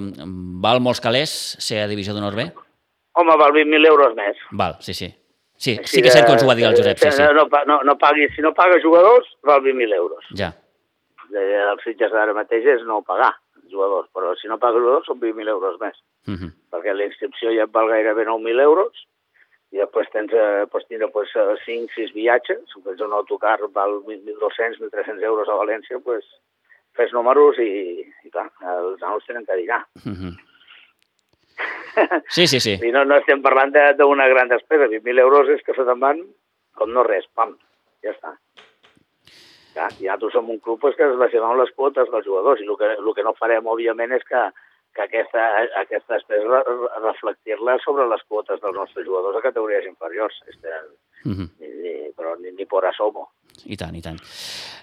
val 0.63 0.81
molts 0.81 1.01
calés 1.01 1.57
ser 1.59 1.83
a 1.83 1.89
Divisió 1.89 2.15
d'Honor 2.15 2.35
B? 2.35 2.53
Home, 3.13 3.37
val 3.37 3.53
20.000 3.53 3.87
euros 3.87 4.15
més. 4.15 4.37
Val, 4.53 4.77
sí, 4.81 4.95
sí. 4.95 5.15
Sí, 5.61 5.77
sí 5.85 6.01
que 6.01 6.09
és 6.09 6.15
cert 6.17 6.25
que 6.25 6.33
ens 6.39 6.43
ho 6.45 6.49
va 6.49 6.57
dir 6.57 6.65
el 6.65 6.77
Josep, 6.79 6.97
sí, 7.03 7.11
sí. 7.13 7.25
No, 7.37 7.45
no, 7.69 7.77
no 7.85 7.95
pagui, 8.01 8.31
si 8.33 8.41
no 8.41 8.55
paga 8.57 8.81
jugadors, 8.81 9.29
val 9.45 9.61
20.000 9.61 9.93
euros. 9.99 10.31
Ja. 10.39 10.55
Els 11.31 11.85
Sitges 11.85 12.17
ara 12.17 12.33
mateix 12.35 12.65
és 12.79 12.87
no 12.89 13.03
pagar 13.07 13.35
jugadors, 13.71 14.09
però 14.17 14.33
si 14.41 14.49
no 14.49 14.57
paga 14.63 14.81
jugadors 14.81 15.07
són 15.11 15.21
20.000 15.21 15.53
euros 15.53 15.77
més. 15.83 16.01
Uh 16.27 16.35
-huh. 16.35 16.51
Perquè 16.73 16.97
la 16.97 17.05
inscripció 17.05 17.53
ja 17.53 17.69
et 17.69 17.73
val 17.77 17.93
gairebé 17.93 18.25
9.000 18.25 18.61
euros 18.65 19.05
i 19.71 19.77
després 19.77 20.09
tens, 20.11 20.33
eh, 20.33 20.67
pots 20.71 20.87
tindre 20.89 21.09
pues, 21.09 21.31
5, 21.67 21.93
6 21.95 22.13
viatges, 22.15 22.65
si 22.73 22.83
tens 22.83 23.01
un 23.01 23.13
autocar 23.13 23.61
val 23.73 24.01
1.200, 24.03 24.81
1.300 24.81 25.23
euros 25.23 25.49
a 25.49 25.59
València, 25.61 26.01
pues, 26.03 26.25
fes 26.97 27.13
números 27.13 27.59
i, 27.59 28.01
i 28.25 28.31
clar, 28.31 28.49
els 28.61 29.01
nanos 29.01 29.27
tenen 29.27 29.47
que 29.47 29.57
dinar. 29.57 29.85
Uh 30.07 30.13
-huh. 30.13 30.50
Sí, 32.29 32.47
sí, 32.47 32.61
sí. 32.61 32.77
I 32.87 32.93
no, 32.95 33.03
no 33.05 33.17
estem 33.19 33.43
parlant 33.43 33.75
d'una 33.99 34.29
gran 34.31 34.49
despesa. 34.49 34.87
20.000 34.89 35.19
euros 35.21 35.49
és 35.51 35.63
que 35.67 35.75
se 35.75 35.85
te'n 35.85 36.01
van 36.01 36.23
com 36.81 36.93
no 36.95 37.05
res, 37.07 37.27
pam, 37.37 37.53
ja 38.05 38.15
està. 38.15 38.35
està. 39.71 39.89
I 40.01 40.09
nosaltres 40.09 40.37
som 40.37 40.51
un 40.53 40.61
club 40.65 40.81
pues, 40.83 40.97
que 40.97 41.09
relacionem 41.09 41.59
les 41.61 41.73
quotes 41.77 42.11
dels 42.13 42.27
jugadors 42.27 42.63
i 42.63 42.69
el 42.69 42.79
que, 42.81 42.93
el 42.97 43.15
que 43.17 43.27
no 43.27 43.37
farem, 43.39 43.69
òbviament, 43.69 44.15
és 44.17 44.25
que, 44.29 44.45
que 44.97 45.05
aquesta, 45.05 45.47
aquesta 45.83 46.17
després 46.17 46.47
re, 46.47 46.63
reflectir-la 47.03 47.77
sobre 47.85 48.09
les 48.11 48.25
quotes 48.29 48.63
dels 48.63 48.79
nostres 48.79 49.07
jugadors 49.07 49.37
a 49.37 49.45
categories 49.45 49.91
inferiors. 49.91 50.41
Este, 50.49 50.73
mm 51.25 51.35
-hmm. 51.35 51.49
ni, 51.61 51.95
però 52.17 52.37
ni, 52.41 52.53
ni 52.53 52.67
por 52.67 52.87
asomo. 52.87 53.31
I 53.67 53.77
tant, 53.77 53.95
i 53.97 54.03
tant. 54.03 54.19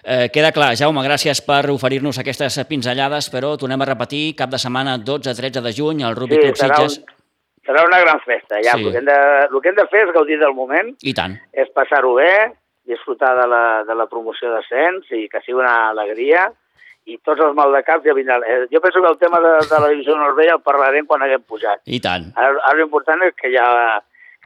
Eh, 0.03 0.29
queda 0.31 0.51
clar, 0.55 0.75
Jaume, 0.79 1.01
gràcies 1.03 1.41
per 1.45 1.69
oferir-nos 1.73 2.19
aquestes 2.19 2.59
pinzellades, 2.69 3.29
però 3.33 3.55
tornem 3.57 3.81
a 3.81 3.85
repetir, 3.85 4.35
cap 4.35 4.49
de 4.49 4.57
setmana 4.61 4.97
12-13 4.99 5.61
de 5.61 5.73
juny, 5.73 6.03
al 6.03 6.15
Rugby 6.15 6.35
Sí, 6.35 6.41
Club 6.45 6.55
serà, 6.61 6.79
un, 6.83 6.89
Sitges. 6.89 7.15
serà 7.65 7.83
una 7.87 7.99
gran 7.99 8.19
festa. 8.21 8.55
Ja, 8.63 8.77
Sí. 8.77 8.85
el, 8.85 8.91
que 8.91 8.97
hem 8.99 9.05
de, 9.05 9.17
el 9.51 9.61
que 9.61 9.69
hem 9.69 9.75
de 9.75 9.87
fer 9.87 10.05
és 10.07 10.13
gaudir 10.13 10.39
del 10.39 10.53
moment, 10.53 10.93
I 11.01 11.13
tant. 11.13 11.35
és 11.51 11.69
passar-ho 11.75 12.13
bé, 12.15 12.53
disfrutar 12.85 13.33
de 13.35 13.47
la, 13.51 13.83
de 13.83 13.95
la 13.95 14.05
promoció 14.07 14.49
d'ascens 14.53 15.09
i 15.11 15.27
que 15.27 15.41
sigui 15.41 15.59
una 15.59 15.89
alegria 15.89 16.45
i 17.07 17.17
tots 17.23 17.39
els 17.43 17.53
maldecaps 17.55 18.03
ja 18.05 18.13
vindran. 18.13 18.43
Eh, 18.47 18.67
Jo 18.71 18.79
penso 18.79 19.01
que 19.01 19.07
el 19.11 19.17
tema 19.17 19.39
de, 19.43 19.51
de 19.67 19.79
la 19.79 19.87
divisió 19.89 20.15
nord-vella 20.15 20.53
el 20.55 20.61
parlarem 20.63 21.05
quan 21.05 21.21
haguem 21.23 21.41
pujat. 21.43 21.81
I 21.85 21.99
tant. 21.99 22.31
Ara, 22.35 22.55
ara 22.63 22.77
l'important 22.79 23.21
és 23.23 23.33
que 23.35 23.51
ja 23.51 23.67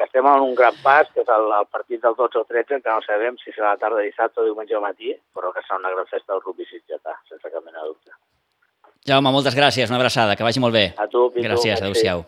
que 0.01 0.07
estem 0.07 0.25
en 0.25 0.41
un 0.41 0.55
gran 0.57 0.73
pas, 0.81 1.05
que 1.13 1.21
és 1.21 1.29
el, 1.29 1.45
el 1.53 1.67
partit 1.69 2.01
del 2.01 2.15
12 2.17 2.39
o 2.41 2.45
13, 2.49 2.81
que 2.81 2.89
no 2.89 3.05
sabem 3.05 3.37
si 3.37 3.53
serà 3.53 3.75
la 3.75 3.81
tarda 3.81 4.01
de 4.01 4.07
dissabte 4.09 4.41
o 4.41 4.47
diumenge 4.47 4.73
al 4.73 4.81
matí, 4.81 5.13
però 5.35 5.53
que 5.53 5.61
serà 5.61 5.77
una 5.77 5.93
gran 5.93 6.09
festa 6.09 6.33
del 6.33 6.41
rugby 6.41 6.65
sitgetà, 6.65 7.13
sense 7.29 7.45
cap 7.53 7.61
mena 7.61 7.83
de 7.83 7.91
dubte. 7.91 8.15
Jaume, 9.05 9.33
moltes 9.33 9.57
gràcies, 9.57 9.93
una 9.93 10.01
abraçada, 10.01 10.33
que 10.35 10.45
vagi 10.47 10.61
molt 10.63 10.73
bé. 10.73 10.87
A 10.97 11.05
tu, 11.05 11.27
Pitu, 11.29 11.45
Gràcies, 11.45 11.77
adeu-siau. 11.77 12.25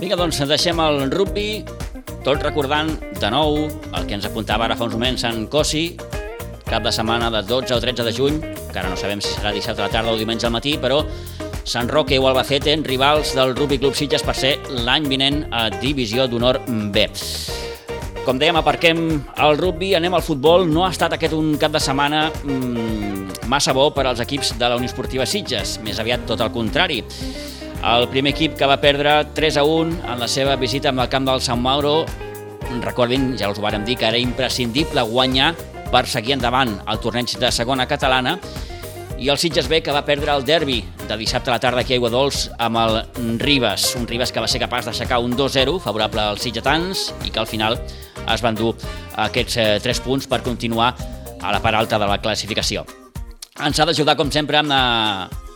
Vinga, 0.00 0.16
doncs 0.16 0.38
deixem 0.48 0.78
el 0.80 1.10
rugby, 1.12 1.60
tot 2.24 2.40
recordant 2.40 2.88
de 3.20 3.28
nou 3.28 3.66
el 3.68 4.06
que 4.08 4.14
ens 4.16 4.24
apuntava 4.24 4.64
ara 4.64 4.76
fa 4.78 4.86
uns 4.86 4.94
moments 4.96 5.26
en 5.28 5.42
Cosi, 5.52 5.90
cap 6.64 6.80
de 6.80 6.92
setmana 6.94 7.28
de 7.34 7.42
12 7.44 7.74
o 7.76 7.80
13 7.84 8.06
de 8.06 8.14
juny, 8.16 8.38
que 8.40 8.78
ara 8.80 8.88
no 8.88 8.96
sabem 8.96 9.20
si 9.20 9.34
serà 9.34 9.52
dissabte 9.52 9.84
a 9.84 9.90
la 9.90 9.92
tarda 9.92 10.14
o 10.14 10.16
diumenge 10.16 10.48
al 10.48 10.54
matí, 10.56 10.78
però 10.80 11.02
Sant 11.68 11.92
Roque 11.92 12.16
o 12.16 12.30
Albacete, 12.30 12.78
rivals 12.86 13.34
del 13.36 13.52
Rugby 13.52 13.76
Club 13.76 13.92
Sitges 13.92 14.24
per 14.24 14.38
ser 14.38 14.54
l'any 14.86 15.04
vinent 15.10 15.42
a 15.52 15.66
Divisió 15.68 16.24
d'Honor 16.32 16.62
B. 16.94 17.04
Com 18.24 18.40
dèiem, 18.40 18.56
aparquem 18.56 19.04
el 19.20 19.60
rugby, 19.60 19.92
anem 19.96 20.16
al 20.16 20.24
futbol. 20.24 20.64
No 20.68 20.86
ha 20.86 20.90
estat 20.94 21.12
aquest 21.16 21.36
un 21.36 21.54
cap 21.60 21.76
de 21.76 21.80
setmana 21.80 22.30
mmm, 22.30 23.48
massa 23.52 23.76
bo 23.76 23.90
per 23.92 24.08
als 24.08 24.24
equips 24.24 24.56
de 24.56 24.64
la 24.64 24.80
Unió 24.80 24.88
Esportiva 24.88 25.28
Sitges, 25.28 25.76
més 25.84 26.00
aviat 26.00 26.24
tot 26.28 26.40
el 26.40 26.52
contrari. 26.56 27.02
El 27.80 28.08
primer 28.12 28.34
equip 28.34 28.58
que 28.60 28.68
va 28.68 28.76
perdre 28.80 29.14
3 29.32 29.56
a 29.56 29.62
1 29.64 30.02
en 30.12 30.18
la 30.20 30.28
seva 30.28 30.56
visita 30.60 30.90
amb 30.90 31.00
el 31.00 31.08
camp 31.08 31.24
del 31.24 31.40
Sant 31.40 31.62
Mauro, 31.64 32.04
recordin, 32.84 33.32
ja 33.40 33.48
us 33.48 33.56
ho 33.56 33.64
vàrem 33.64 33.86
dir, 33.88 33.96
que 33.96 34.04
era 34.04 34.20
imprescindible 34.20 35.06
guanyar 35.08 35.54
per 35.90 36.04
seguir 36.06 36.36
endavant 36.36 36.76
al 36.84 37.00
torneig 37.00 37.32
de 37.40 37.48
segona 37.50 37.88
catalana, 37.88 38.36
i 39.20 39.28
el 39.28 39.40
Sitges 39.40 39.68
B 39.68 39.80
que 39.84 39.92
va 39.92 40.04
perdre 40.04 40.32
el 40.32 40.44
derbi 40.44 40.78
de 41.08 41.16
dissabte 41.20 41.50
a 41.50 41.56
la 41.56 41.60
tarda 41.60 41.80
aquí 41.80 41.92
a 41.92 41.98
Aigua 41.98 42.12
Dols 42.12 42.46
amb 42.58 42.78
el 42.80 43.00
Ribes, 43.40 43.90
un 43.96 44.06
Ribes 44.08 44.32
que 44.32 44.40
va 44.40 44.48
ser 44.48 44.60
capaç 44.60 44.88
d'aixecar 44.88 45.18
un 45.20 45.34
2-0 45.36 45.80
favorable 45.80 46.22
als 46.22 46.44
sitgetans 46.44 47.10
i 47.24 47.32
que 47.32 47.40
al 47.40 47.48
final 47.48 47.76
es 48.28 48.44
van 48.44 48.56
dur 48.56 48.74
aquests 49.20 49.56
eh, 49.60 49.68
3 49.84 50.00
punts 50.04 50.28
per 50.28 50.40
continuar 50.44 50.94
a 51.40 51.52
la 51.52 51.60
part 51.60 51.76
alta 51.76 51.98
de 52.00 52.08
la 52.08 52.20
classificació. 52.20 52.84
Ens 53.60 53.80
ha 53.80 53.88
d'ajudar, 53.88 54.16
com 54.16 54.32
sempre, 54.32 54.60
amb 54.60 54.72
eh, 54.72 55.49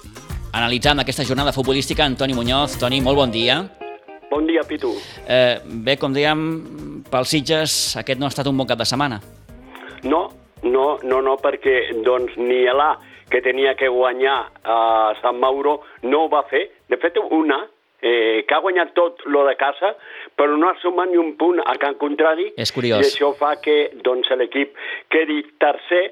analitzant 0.54 1.00
aquesta 1.02 1.24
jornada 1.26 1.52
futbolística 1.52 2.04
Antoni 2.04 2.34
Muñoz. 2.34 2.78
Toni, 2.78 3.00
molt 3.02 3.18
bon 3.18 3.32
dia. 3.34 3.58
Bon 4.30 4.46
dia, 4.46 4.62
Pitu. 4.66 4.92
Eh, 5.28 5.58
bé, 5.86 5.96
com 5.98 6.14
dèiem, 6.14 7.02
pels 7.10 7.34
Sitges 7.34 7.96
aquest 8.00 8.20
no 8.20 8.28
ha 8.28 8.32
estat 8.32 8.46
un 8.50 8.56
bon 8.58 8.68
cap 8.68 8.78
de 8.78 8.86
setmana. 8.86 9.20
No, 10.04 10.28
no, 10.62 10.86
no, 11.02 11.20
no, 11.20 11.36
perquè 11.42 11.76
doncs, 12.06 12.38
ni 12.38 12.62
l'A, 12.70 12.94
que 13.30 13.42
tenia 13.42 13.74
que 13.74 13.90
guanyar 13.90 14.38
a 14.62 14.78
Sant 15.20 15.38
Mauro, 15.42 15.80
no 16.06 16.24
ho 16.24 16.32
va 16.32 16.44
fer. 16.50 16.68
De 16.90 16.98
fet, 17.02 17.18
una, 17.34 17.60
eh, 18.00 18.44
que 18.46 18.54
ha 18.54 18.62
guanyat 18.62 18.94
tot 18.94 19.24
lo 19.26 19.46
de 19.48 19.56
casa, 19.58 19.94
però 20.36 20.58
no 20.58 20.70
ha 20.70 20.76
sumat 20.82 21.10
ni 21.10 21.18
un 21.18 21.34
punt 21.40 21.62
a 21.64 21.74
Can 21.80 21.98
Contrari. 21.98 22.52
És 22.56 22.70
curiós. 22.72 23.02
I 23.02 23.10
això 23.10 23.32
fa 23.38 23.56
que 23.62 23.94
doncs, 24.04 24.30
l'equip 24.38 24.76
quedi 25.10 25.42
tercer 25.58 26.04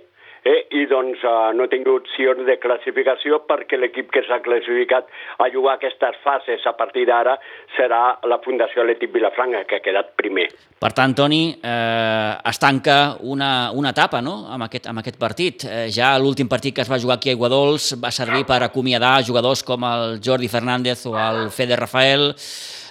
eh, 0.45 0.67
i 0.75 0.87
doncs 0.91 1.23
eh, 1.23 1.53
no 1.57 1.67
ha 1.67 1.71
tingut 1.71 2.03
opcions 2.03 2.45
de 2.47 2.57
classificació 2.63 3.41
perquè 3.49 3.79
l'equip 3.79 4.11
que 4.15 4.25
s'ha 4.27 4.41
classificat 4.45 5.09
a 5.39 5.49
jugar 5.55 5.77
aquestes 5.77 6.19
fases 6.25 6.67
a 6.67 6.75
partir 6.79 7.07
d'ara 7.09 7.37
serà 7.77 8.19
la 8.29 8.41
Fundació 8.45 8.83
Atlètic 8.83 9.13
Vilafranca, 9.15 9.65
que 9.69 9.79
ha 9.79 9.85
quedat 9.85 10.13
primer. 10.19 10.49
Per 10.83 10.93
tant, 10.97 11.15
Toni, 11.15 11.43
eh, 11.63 12.33
es 12.51 12.63
tanca 12.63 12.99
una, 13.21 13.71
una 13.73 13.95
etapa 13.95 14.23
no? 14.25 14.43
amb, 14.51 14.67
aquest, 14.67 14.91
amb 14.91 15.03
aquest 15.03 15.19
partit. 15.21 15.67
Eh, 15.69 15.87
ja 15.95 16.13
l'últim 16.19 16.51
partit 16.51 16.77
que 16.77 16.85
es 16.85 16.91
va 16.91 17.01
jugar 17.01 17.21
aquí 17.21 17.31
a 17.31 17.37
Aiguadols 17.37 17.93
va 18.03 18.11
servir 18.15 18.45
per 18.49 18.63
acomiadar 18.67 19.21
jugadors 19.27 19.63
com 19.67 19.87
el 19.87 20.21
Jordi 20.25 20.51
Fernández 20.51 21.07
o 21.07 21.17
el 21.19 21.51
Fede 21.55 21.79
Rafael, 21.79 22.33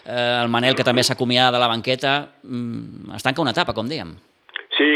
eh, 0.05 0.41
el 0.41 0.49
Manel, 0.49 0.75
que 0.75 0.87
també 0.87 1.03
s'acomiada 1.03 1.51
de 1.57 1.63
la 1.63 1.71
banqueta. 1.71 2.17
Mm, 2.43 3.15
es 3.15 3.23
tanca 3.23 3.43
una 3.43 3.51
etapa, 3.55 3.75
com 3.75 3.89
dèiem. 3.89 4.15
Sí, 4.77 4.91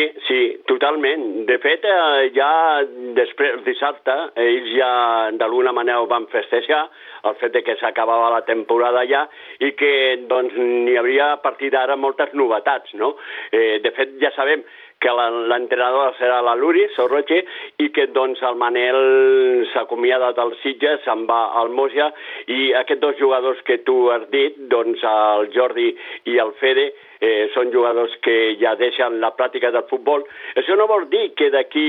totalment. 0.86 1.46
De 1.48 1.58
fet, 1.58 1.84
eh, 1.84 2.30
ja 2.36 2.84
després, 3.18 3.64
dissabte, 3.66 4.14
ells 4.36 4.70
ja 4.78 5.32
d'alguna 5.34 5.72
manera 5.74 6.02
ho 6.02 6.08
van 6.08 6.28
festejar, 6.28 6.90
el 7.26 7.36
fet 7.40 7.54
de 7.54 7.64
que 7.64 7.76
s'acabava 7.80 8.30
la 8.30 8.44
temporada 8.46 9.04
ja 9.10 9.28
i 9.60 9.72
que 9.74 10.26
doncs 10.30 10.54
n'hi 10.56 10.96
hauria 10.98 11.32
a 11.34 11.42
partir 11.42 11.72
d'ara 11.72 11.96
moltes 11.96 12.34
novetats, 12.34 12.94
no? 12.94 13.16
Eh, 13.52 13.80
de 13.82 13.92
fet, 13.92 14.18
ja 14.22 14.32
sabem 14.36 14.64
que 15.06 15.14
l'entrenador 15.14 16.16
serà 16.18 16.40
la 16.42 16.56
Luri 16.58 16.88
Sorroche 16.96 17.44
i 17.84 17.92
que 17.94 18.08
doncs 18.16 18.42
el 18.48 18.58
Manel 18.58 19.68
s'acomiada 19.70 20.32
del 20.38 20.56
Sitges, 20.64 21.04
se'n 21.06 21.28
va 21.30 21.42
al 21.62 21.70
Mosia 21.78 22.10
i 22.50 22.72
aquests 22.82 23.04
dos 23.04 23.20
jugadors 23.20 23.62
que 23.68 23.84
tu 23.86 24.00
has 24.16 24.26
dit, 24.34 24.58
doncs 24.72 25.04
el 25.06 25.52
Jordi 25.54 25.92
i 26.32 26.40
el 26.42 26.56
Fede, 26.62 26.88
eh, 27.22 27.46
són 27.54 27.70
jugadors 27.74 28.16
que 28.26 28.56
ja 28.62 28.74
deixen 28.80 29.20
la 29.22 29.34
pràctica 29.38 29.70
del 29.76 29.86
futbol. 29.92 30.26
Això 30.58 30.78
no 30.80 30.90
vol 30.90 31.06
dir 31.14 31.28
que 31.38 31.52
d'aquí 31.54 31.86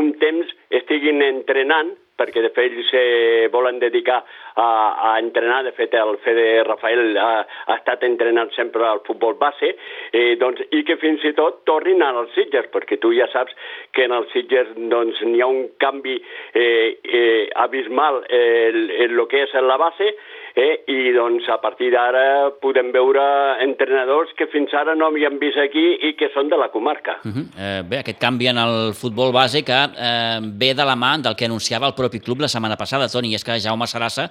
un 0.00 0.14
temps 0.22 0.56
estiguin 0.80 1.20
entrenant, 1.28 1.92
perquè 2.18 2.42
de 2.42 2.50
fet 2.54 2.64
ells 2.64 2.90
se 2.90 3.48
volen 3.52 3.78
dedicar 3.82 4.20
a, 4.54 4.66
a 5.10 5.10
entrenar, 5.20 5.62
de 5.66 5.72
fet 5.76 5.94
el 5.98 6.16
Fede 6.24 6.62
Rafael 6.66 7.16
ha, 7.18 7.44
ha 7.66 7.76
estat 7.78 8.04
entrenant 8.06 8.52
sempre 8.54 8.86
al 8.86 9.02
futbol 9.06 9.36
base, 9.40 9.74
eh, 10.12 10.34
doncs, 10.40 10.62
i 10.72 10.84
que 10.86 10.98
fins 11.02 11.24
i 11.26 11.34
tot 11.36 11.62
tornin 11.68 12.02
als 12.06 12.32
Sitges, 12.36 12.70
perquè 12.74 13.00
tu 13.02 13.12
ja 13.16 13.28
saps 13.32 13.54
que 13.92 14.06
en 14.06 14.16
els 14.16 14.30
Sitges 14.34 14.72
doncs, 14.76 15.20
n'hi 15.26 15.42
ha 15.42 15.50
un 15.50 15.68
canvi 15.82 16.16
eh, 16.18 16.96
eh, 17.02 17.50
abismal 17.66 18.22
eh, 18.28 18.70
en 19.04 19.18
el 19.18 19.26
que 19.30 19.44
és 19.46 19.54
en 19.58 19.68
la 19.68 19.78
base, 19.80 20.14
eh, 20.54 20.84
i 20.86 21.12
doncs 21.12 21.48
a 21.50 21.58
partir 21.62 21.90
d'ara 21.92 22.50
podem 22.62 22.92
veure 22.94 23.22
entrenadors 23.64 24.32
que 24.38 24.46
fins 24.52 24.72
ara 24.74 24.94
no 24.94 25.08
havíem 25.10 25.38
vist 25.42 25.58
aquí 25.58 25.84
i 26.08 26.14
que 26.18 26.30
són 26.34 26.48
de 26.48 26.56
la 26.56 26.70
comarca. 26.70 27.18
Uh 27.24 27.30
-huh. 27.30 27.46
eh, 27.58 27.82
bé, 27.82 27.98
aquest 27.98 28.20
canvi 28.20 28.48
en 28.48 28.58
el 28.58 28.94
futbol 28.94 29.32
base 29.32 29.64
que 29.64 29.72
eh, 29.72 30.40
ve 30.42 30.74
de 30.74 30.84
la 30.84 30.96
mà 30.96 31.20
del 31.20 31.36
que 31.36 31.46
anunciava 31.46 31.86
el 31.86 31.94
propi 31.94 32.20
club 32.20 32.40
la 32.40 32.48
setmana 32.48 32.76
passada, 32.76 33.08
Toni, 33.08 33.30
i 33.30 33.34
és 33.34 33.44
que 33.44 33.58
Jaume 33.58 33.86
Sarassa 33.86 34.30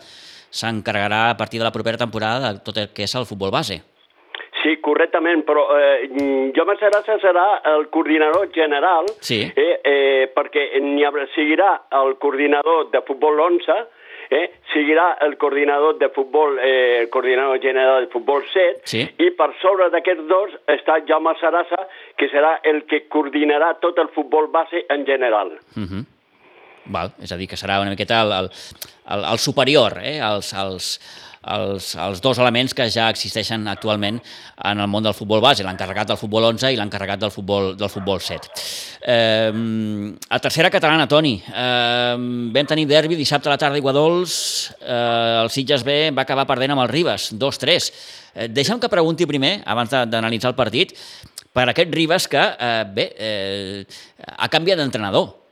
s'encarregarà 0.53 1.32
a 1.32 1.38
partir 1.38 1.60
de 1.60 1.65
la 1.65 1.72
propera 1.72 1.98
temporada 1.98 2.53
de 2.53 2.60
tot 2.60 2.77
el 2.77 2.89
que 2.94 3.03
és 3.03 3.15
el 3.15 3.25
futbol 3.25 3.51
base. 3.51 3.82
Sí, 4.63 4.77
correctament, 4.80 5.44
però 5.44 5.65
eh, 5.77 6.08
Jaume 6.56 6.77
Sarassa 6.80 7.18
serà 7.20 7.62
el 7.75 7.89
coordinador 7.89 8.50
general, 8.53 9.06
Sí. 9.20 9.42
eh, 9.56 9.80
eh, 9.84 10.32
perquè 10.34 10.80
n'hi 10.80 11.03
seguirà 11.36 11.82
el 11.92 12.15
coordinador 12.18 12.89
de 12.92 13.01
futbol 13.01 13.39
11, 13.39 13.74
eh, 14.30 14.60
seguirà 14.74 15.18
el 15.22 15.38
coordinador 15.38 15.98
de 15.98 16.10
futbol, 16.10 16.58
eh, 16.60 17.01
el 17.01 17.10
coordinador 17.10 17.60
general 17.62 18.06
de 18.06 18.12
futbol 18.12 18.44
7, 18.53 18.82
Sí. 18.86 19.01
i 19.18 19.30
per 19.32 19.51
sobre 19.62 19.89
d'aquests 19.89 20.27
dos 20.27 20.51
està 20.68 21.00
Jaume 21.08 21.36
Sarassa, 21.39 21.88
que 22.18 22.30
serà 22.30 22.60
el 22.63 22.86
que 22.86 23.08
coordinarà 23.08 23.80
tot 23.80 23.98
el 24.00 24.10
futbol 24.10 24.48
base 24.48 24.86
en 24.89 25.06
general. 25.06 25.58
Uh 25.75 25.84
-huh. 25.84 26.06
Val, 26.86 27.13
és 27.22 27.32
a 27.32 27.38
dir, 27.38 27.48
que 27.48 27.56
serà 27.56 27.80
una 27.82 27.92
miqueta 27.92 28.22
el, 28.22 28.32
el, 28.32 28.50
el, 29.10 29.24
el 29.32 29.39
superior 29.39 30.00
eh, 30.03 30.20
als, 30.20 30.53
als, 30.53 31.00
els, 31.43 31.93
els 32.00 32.21
dos 32.23 32.39
elements 32.39 32.73
que 32.75 32.88
ja 32.91 33.09
existeixen 33.12 33.67
actualment 33.71 34.19
en 34.63 34.79
el 34.83 34.89
món 34.91 35.03
del 35.03 35.15
futbol 35.17 35.41
base, 35.43 35.65
l'encarregat 35.65 36.13
del 36.13 36.19
futbol 36.19 36.47
11 36.51 36.71
i 36.73 36.79
l'encarregat 36.79 37.21
del 37.21 37.33
futbol, 37.33 37.73
del 37.79 37.91
futbol 37.91 38.21
7. 38.23 38.50
Eh, 39.01 39.51
a 40.29 40.39
tercera 40.39 40.71
catalana, 40.73 41.07
Toni, 41.12 41.35
eh, 41.43 42.15
vam 42.55 42.69
tenir 42.69 42.88
derbi 42.88 43.19
dissabte 43.19 43.51
a 43.51 43.55
la 43.55 43.59
tarda 43.59 43.75
a 43.75 43.83
Iguadols, 43.83 44.35
eh, 44.79 45.43
el 45.43 45.51
Sitges 45.51 45.83
B 45.83 46.12
va 46.15 46.23
acabar 46.23 46.47
perdent 46.47 46.75
amb 46.75 46.85
el 46.85 46.91
Ribes, 46.91 47.31
2-3. 47.38 47.91
Eh, 48.33 48.47
deixa'm 48.50 48.79
que 48.79 48.89
pregunti 48.89 49.27
primer, 49.29 49.59
abans 49.65 49.91
d'analitzar 49.91 50.53
el 50.53 50.57
partit, 50.57 50.95
per 51.53 51.67
aquest 51.69 51.93
Ribes 51.93 52.27
que, 52.27 52.41
eh, 52.41 52.83
bé, 52.89 53.13
eh, 53.17 53.85
ha 54.38 54.50
canviat 54.50 54.77
d'entrenador. 54.77 55.42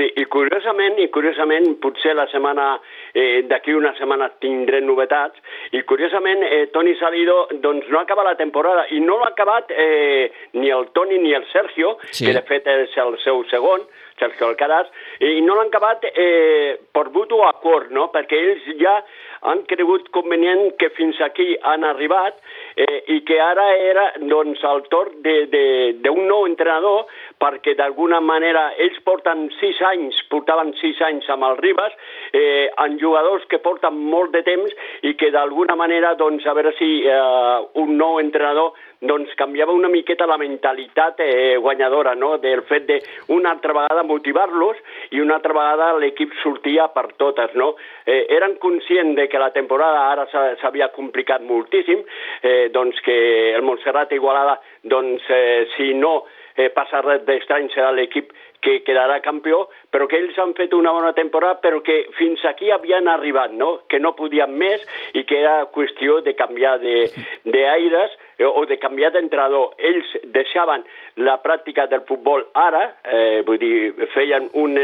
Sí, 0.00 0.06
i 0.16 0.24
curiosament, 0.32 0.96
i 1.02 1.10
curiosament, 1.12 1.74
potser 1.82 2.14
la 2.16 2.24
setmana, 2.30 2.70
eh, 3.12 3.42
d'aquí 3.44 3.74
una 3.76 3.90
setmana 3.98 4.30
tindrem 4.40 4.86
novetats, 4.88 5.36
i 5.76 5.82
curiosament 5.84 6.40
eh, 6.46 6.60
Toni 6.72 6.94
Salido 6.96 7.42
doncs 7.60 7.90
no 7.92 8.00
acaba 8.00 8.24
la 8.24 8.36
temporada, 8.38 8.86
i 8.96 9.00
no 9.04 9.18
l'ha 9.20 9.28
acabat 9.34 9.74
eh, 9.76 10.30
ni 10.56 10.72
el 10.72 10.88
Toni 10.96 11.18
ni 11.20 11.34
el 11.36 11.44
Sergio, 11.52 11.98
sí. 12.08 12.24
que 12.24 12.32
de 12.32 12.44
fet 12.48 12.70
és 12.72 12.96
el 13.04 13.18
seu 13.20 13.44
segon, 13.52 13.84
Sergio 14.20 14.48
Alcaraz, 14.48 14.88
i 15.20 15.42
no 15.44 15.58
l'han 15.58 15.68
acabat 15.68 16.08
eh, 16.14 16.78
per 16.96 17.10
mutu 17.12 17.42
acord, 17.44 17.92
no? 17.92 18.08
perquè 18.14 18.40
ells 18.40 18.72
ja 18.80 18.96
han 19.42 19.62
cregut 19.68 20.08
convenient 20.12 20.74
que 20.80 20.90
fins 20.96 21.20
aquí 21.24 21.54
han 21.62 21.84
arribat 21.84 22.36
eh, 22.76 23.00
i 23.14 23.20
que 23.26 23.38
ara 23.40 23.66
era 23.76 24.06
doncs, 24.20 24.62
el 24.72 24.82
torn 24.92 25.22
d'un 25.24 26.20
nou 26.28 26.46
entrenador 26.48 27.08
perquè 27.40 27.74
d'alguna 27.78 28.20
manera 28.20 28.66
ells 28.76 29.00
porten 29.06 29.48
sis 29.60 29.80
anys, 29.92 30.18
portaven 30.32 30.74
sis 30.80 31.00
anys 31.06 31.28
amb 31.32 31.48
el 31.48 31.56
Ribas, 31.60 31.96
eh, 32.36 32.68
amb 32.84 33.00
jugadors 33.00 33.46
que 33.48 33.62
porten 33.64 33.96
molt 33.96 34.34
de 34.36 34.44
temps 34.46 34.76
i 35.08 35.14
que 35.16 35.32
d'alguna 35.32 35.76
manera, 35.76 36.14
doncs, 36.20 36.46
a 36.46 36.54
veure 36.56 36.74
si 36.78 36.90
eh, 37.08 37.58
un 37.80 37.96
nou 37.96 38.20
entrenador 38.20 38.76
doncs 39.00 39.32
canviava 39.36 39.72
una 39.72 39.88
miqueta 39.88 40.26
la 40.28 40.36
mentalitat 40.36 41.22
eh, 41.24 41.56
guanyadora, 41.56 42.14
no? 42.14 42.36
del 42.38 42.62
fet 42.68 42.84
de 42.86 42.98
una 43.32 43.54
altra 43.54 43.72
vegada 43.72 44.04
motivar-los 44.04 44.76
i 45.16 45.20
una 45.24 45.38
altra 45.38 45.56
vegada 45.56 45.94
l'equip 45.98 46.34
sortia 46.42 46.90
per 46.92 47.06
totes. 47.16 47.54
No? 47.56 47.72
Eh, 48.04 48.26
eren 48.36 48.58
conscients 48.60 49.16
de 49.16 49.29
que 49.30 49.40
la 49.40 49.52
temporada 49.54 50.08
ara 50.10 50.26
s'havia 50.60 50.90
complicat 50.94 51.42
moltíssim, 51.46 52.02
eh, 52.42 52.68
doncs 52.74 53.00
que 53.06 53.16
el 53.54 53.62
Montserrat 53.62 54.12
Igualada, 54.12 54.58
doncs, 54.82 55.24
eh, 55.30 55.66
si 55.76 55.94
no 55.94 56.24
eh, 56.56 56.70
passa 56.74 57.00
res 57.04 57.24
d'estrany, 57.26 57.70
serà 57.74 57.90
l'equip 57.94 58.32
que 58.60 58.80
quedarà 58.84 59.20
campió, 59.24 59.64
però 59.90 60.06
que 60.08 60.18
ells 60.20 60.38
han 60.38 60.52
fet 60.58 60.74
una 60.76 60.92
bona 60.92 61.12
temporada, 61.16 61.58
però 61.62 61.80
que 61.84 62.02
fins 62.18 62.42
aquí 62.44 62.70
havien 62.70 63.08
arribat, 63.08 63.54
no? 63.56 63.70
que 63.88 63.98
no 64.00 64.12
podien 64.18 64.52
més 64.52 64.84
i 65.16 65.24
que 65.24 65.40
era 65.40 65.64
qüestió 65.72 66.20
de 66.26 66.34
canviar 66.36 66.76
d'aires 66.80 68.16
eh, 68.38 68.44
o 68.46 68.66
de 68.68 68.76
canviar 68.82 69.12
d'entrenador. 69.16 69.72
Ells 69.78 70.12
deixaven 70.36 70.84
la 71.24 71.38
pràctica 71.42 71.88
del 71.88 72.04
futbol 72.08 72.44
ara, 72.54 72.84
eh, 73.04 73.40
vull 73.48 73.60
dir, 73.62 74.08
feien 74.14 74.50
un, 74.60 74.76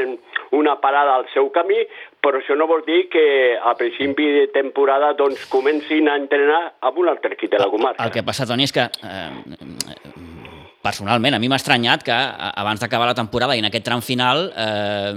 una 0.57 0.77
parada 0.81 1.19
al 1.21 1.29
seu 1.35 1.51
camí, 1.53 1.83
però 2.27 2.41
això 2.43 2.57
no 2.59 2.67
vol 2.67 2.83
dir 2.87 3.05
que 3.13 3.25
a 3.55 3.77
principi 3.79 4.27
de 4.41 4.47
temporada 4.55 5.13
doncs, 5.15 5.47
comencin 5.53 6.11
a 6.11 6.17
entrenar 6.19 6.63
amb 6.89 6.99
un 6.99 7.11
altre 7.13 7.37
equip 7.39 7.55
de 7.55 7.63
la 7.63 7.71
comarca. 7.71 8.03
El 8.03 8.15
que 8.15 8.25
passa, 8.27 8.49
Toni, 8.49 8.67
és 8.67 8.75
que 8.75 8.83
eh, 8.83 9.31
personalment, 10.83 11.37
a 11.37 11.43
mi 11.43 11.51
m'ha 11.51 11.61
estranyat 11.63 12.03
que 12.07 12.17
abans 12.17 12.83
d'acabar 12.83 13.13
la 13.13 13.19
temporada 13.19 13.55
i 13.55 13.63
en 13.63 13.71
aquest 13.71 13.87
tram 13.87 14.03
final 14.03 14.49
eh, 14.51 15.15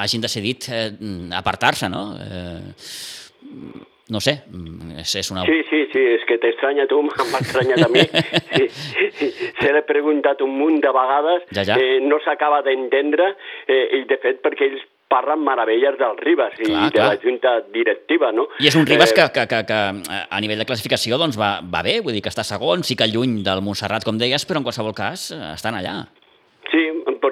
hagin 0.00 0.24
decidit 0.24 0.70
eh, 0.72 0.88
apartar-se, 1.36 1.92
no? 1.92 2.08
Eh, 2.16 2.64
no 4.08 4.20
sé, 4.24 4.38
és, 4.96 5.14
és 5.20 5.30
una... 5.34 5.44
Sí, 5.44 5.58
sí, 5.68 5.82
sí, 5.92 6.02
és 6.16 6.22
que 6.28 6.38
t'estranya 6.40 6.86
tu, 6.88 7.02
m'ha 7.32 7.40
estranyat 7.44 7.84
a 7.84 7.88
mi. 7.92 8.04
Sí, 8.54 8.68
sí, 9.18 9.32
se 9.60 9.72
l'he 9.74 9.84
preguntat 9.88 10.40
un 10.44 10.54
munt 10.56 10.80
de 10.84 10.92
vegades, 10.96 11.44
ja, 11.52 11.66
ja. 11.68 11.76
Eh, 11.76 11.98
no 12.04 12.20
s'acaba 12.24 12.62
d'entendre, 12.64 13.34
eh, 13.68 13.82
i 14.00 14.06
de 14.08 14.16
fet 14.22 14.40
perquè 14.44 14.70
ells 14.70 14.86
parlen 15.08 15.40
meravelles 15.44 15.96
del 15.98 16.16
Ribas 16.20 16.54
i 16.60 16.68
clar, 16.68 16.84
de 16.84 16.92
clar. 16.98 17.08
la 17.08 17.20
junta 17.22 17.54
directiva, 17.72 18.30
no? 18.32 18.46
I 18.60 18.68
és 18.70 18.76
un 18.76 18.86
Ribas 18.86 19.12
eh, 19.12 19.16
que, 19.16 19.26
que, 19.32 19.46
que, 19.48 19.62
que 19.70 20.18
a 20.28 20.40
nivell 20.44 20.60
de 20.60 20.68
classificació 20.68 21.18
doncs 21.20 21.40
va, 21.40 21.58
va 21.64 21.82
bé, 21.86 21.98
vull 22.04 22.16
dir 22.16 22.22
que 22.24 22.32
està 22.32 22.44
segon, 22.46 22.84
sí 22.84 22.96
que 22.98 23.08
lluny 23.08 23.40
del 23.46 23.64
Montserrat, 23.64 24.04
com 24.04 24.20
deies, 24.20 24.44
però 24.48 24.60
en 24.60 24.68
qualsevol 24.68 24.96
cas 24.96 25.30
eh, 25.32 25.42
estan 25.54 25.80
allà. 25.80 26.02
Sí, 26.68 26.84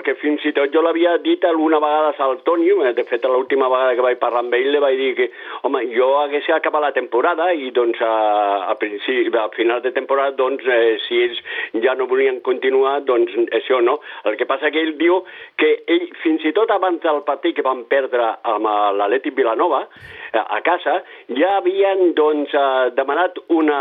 perquè 0.07 0.21
fins 0.21 0.45
i 0.47 0.53
tot 0.55 0.71
jo 0.71 0.83
l'havia 0.83 1.17
dit 1.19 1.43
alguna 1.45 1.81
vegada 1.83 2.15
al 2.23 2.39
Toni, 2.47 2.71
eh, 2.71 2.93
de 2.95 3.05
fet 3.05 3.25
l'última 3.27 3.69
vegada 3.69 3.95
que 3.95 4.05
vaig 4.05 4.19
parlar 4.19 4.45
amb 4.45 4.55
ell 4.55 4.71
li 4.71 4.79
vaig 4.79 4.97
dir 4.97 5.15
que, 5.19 5.27
home, 5.67 5.83
jo 5.91 6.13
hagués 6.21 6.47
acabat 6.55 6.83
la 6.83 6.93
temporada 6.95 7.51
i 7.53 7.73
doncs 7.75 7.99
a, 8.01 8.71
a, 8.71 8.75
principi, 8.79 9.35
a 9.35 9.49
final 9.57 9.83
de 9.83 9.91
temporada, 9.91 10.37
doncs 10.39 10.63
eh, 10.67 10.97
si 11.07 11.19
ells 11.25 11.41
ja 11.83 11.97
no 11.99 12.07
volien 12.07 12.41
continuar, 12.41 13.01
doncs 13.03 13.35
això 13.51 13.81
no. 13.83 13.99
El 14.25 14.39
que 14.39 14.47
passa 14.47 14.71
que 14.71 14.83
ell 14.83 14.95
diu 15.01 15.25
que 15.59 15.73
ell, 15.91 16.07
fins 16.23 16.45
i 16.47 16.55
tot 16.55 16.71
abans 16.71 17.03
del 17.03 17.25
partit 17.27 17.57
que 17.57 17.67
van 17.67 17.83
perdre 17.91 18.37
amb 18.47 18.71
l'Atlètic 19.01 19.35
Vilanova, 19.35 19.87
eh, 20.31 20.39
a 20.39 20.63
casa, 20.63 21.01
ja 21.35 21.57
havien 21.59 22.13
doncs, 22.15 22.55
eh, 22.55 22.95
demanat 22.95 23.43
una 23.49 23.81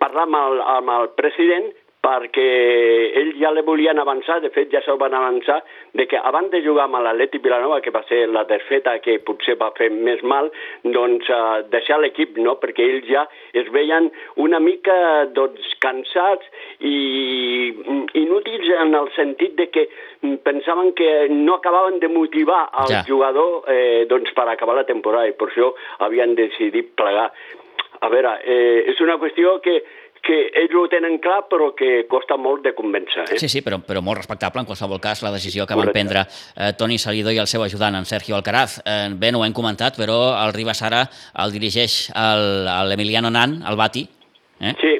parlar 0.00 0.26
amb 0.26 0.36
el, 0.36 0.60
amb 0.74 0.92
el 0.96 1.08
president 1.16 1.70
perquè 2.00 2.46
ell 3.20 3.34
ja 3.40 3.50
le 3.52 3.62
volien 3.66 3.98
avançar, 4.00 4.38
de 4.40 4.50
fet 4.54 4.70
ja 4.72 4.80
se'l 4.84 4.98
van 5.00 5.14
avançar, 5.16 5.58
de 5.92 6.06
que 6.08 6.16
abans 6.16 6.50
de 6.52 6.62
jugar 6.64 6.86
amb 6.88 7.00
l'Atleti 7.04 7.40
Vilanova, 7.44 7.80
que 7.84 7.92
va 7.92 8.02
ser 8.08 8.22
la 8.32 8.46
desfeta 8.48 8.96
que 9.04 9.18
potser 9.26 9.58
va 9.60 9.70
fer 9.76 9.90
més 9.92 10.22
mal, 10.24 10.48
doncs 10.96 11.28
uh, 11.28 11.60
deixar 11.72 12.00
l'equip, 12.00 12.38
no? 12.40 12.56
perquè 12.62 12.86
ells 12.86 13.08
ja 13.10 13.26
es 13.52 13.68
veien 13.74 14.08
una 14.40 14.62
mica 14.64 15.26
doncs, 15.36 15.76
cansats 15.84 16.48
i 16.80 16.96
inútils 18.16 18.72
en 18.80 18.96
el 18.96 19.12
sentit 19.16 19.56
de 19.60 19.68
que 19.72 19.86
pensaven 20.44 20.92
que 20.96 21.28
no 21.30 21.56
acabaven 21.56 22.00
de 22.00 22.08
motivar 22.08 22.68
el 22.84 22.92
ja. 22.92 23.04
jugador 23.06 23.64
eh, 23.68 24.06
doncs, 24.08 24.32
per 24.36 24.48
acabar 24.48 24.76
la 24.76 24.88
temporada 24.88 25.28
i 25.28 25.36
per 25.36 25.48
això 25.50 25.72
havien 26.04 26.36
decidit 26.38 26.94
plegar. 26.96 27.30
A 28.00 28.08
veure, 28.08 28.38
eh, 28.48 28.88
és 28.88 29.00
una 29.04 29.18
qüestió 29.20 29.58
que 29.60 29.80
que 30.22 30.38
ells 30.62 30.74
ho 30.76 30.84
tenen 30.92 31.18
clar 31.22 31.42
però 31.50 31.70
que 31.76 32.04
costa 32.10 32.36
molt 32.36 32.64
de 32.66 32.74
convèncer. 32.76 33.26
Eh? 33.26 33.38
Sí, 33.40 33.48
sí, 33.48 33.62
però, 33.66 33.80
però 33.84 34.02
molt 34.04 34.20
respectable 34.20 34.62
en 34.62 34.68
qualsevol 34.68 35.00
cas 35.02 35.22
la 35.24 35.32
decisió 35.34 35.66
que 35.66 35.74
Correcte. 35.74 35.90
van 35.90 35.96
prendre 35.96 36.24
eh, 36.56 36.72
Toni 36.78 36.98
Salidor 36.98 37.36
i 37.36 37.40
el 37.42 37.48
seu 37.50 37.64
ajudant, 37.64 37.96
en 37.96 38.08
Sergio 38.08 38.36
Alcaraz. 38.36 38.80
Eh, 38.84 39.08
bé, 39.16 39.32
no 39.32 39.40
ho 39.40 39.46
hem 39.46 39.56
comentat, 39.56 39.96
però 40.00 40.20
el 40.44 40.54
Ribas 40.56 40.82
ara 40.86 41.06
el 41.44 41.52
dirigeix 41.56 42.10
l'Emiliano 42.90 43.30
Nan, 43.30 43.60
el 43.66 43.80
Bati. 43.80 44.06
Eh? 44.60 44.74
Sí, 44.80 44.96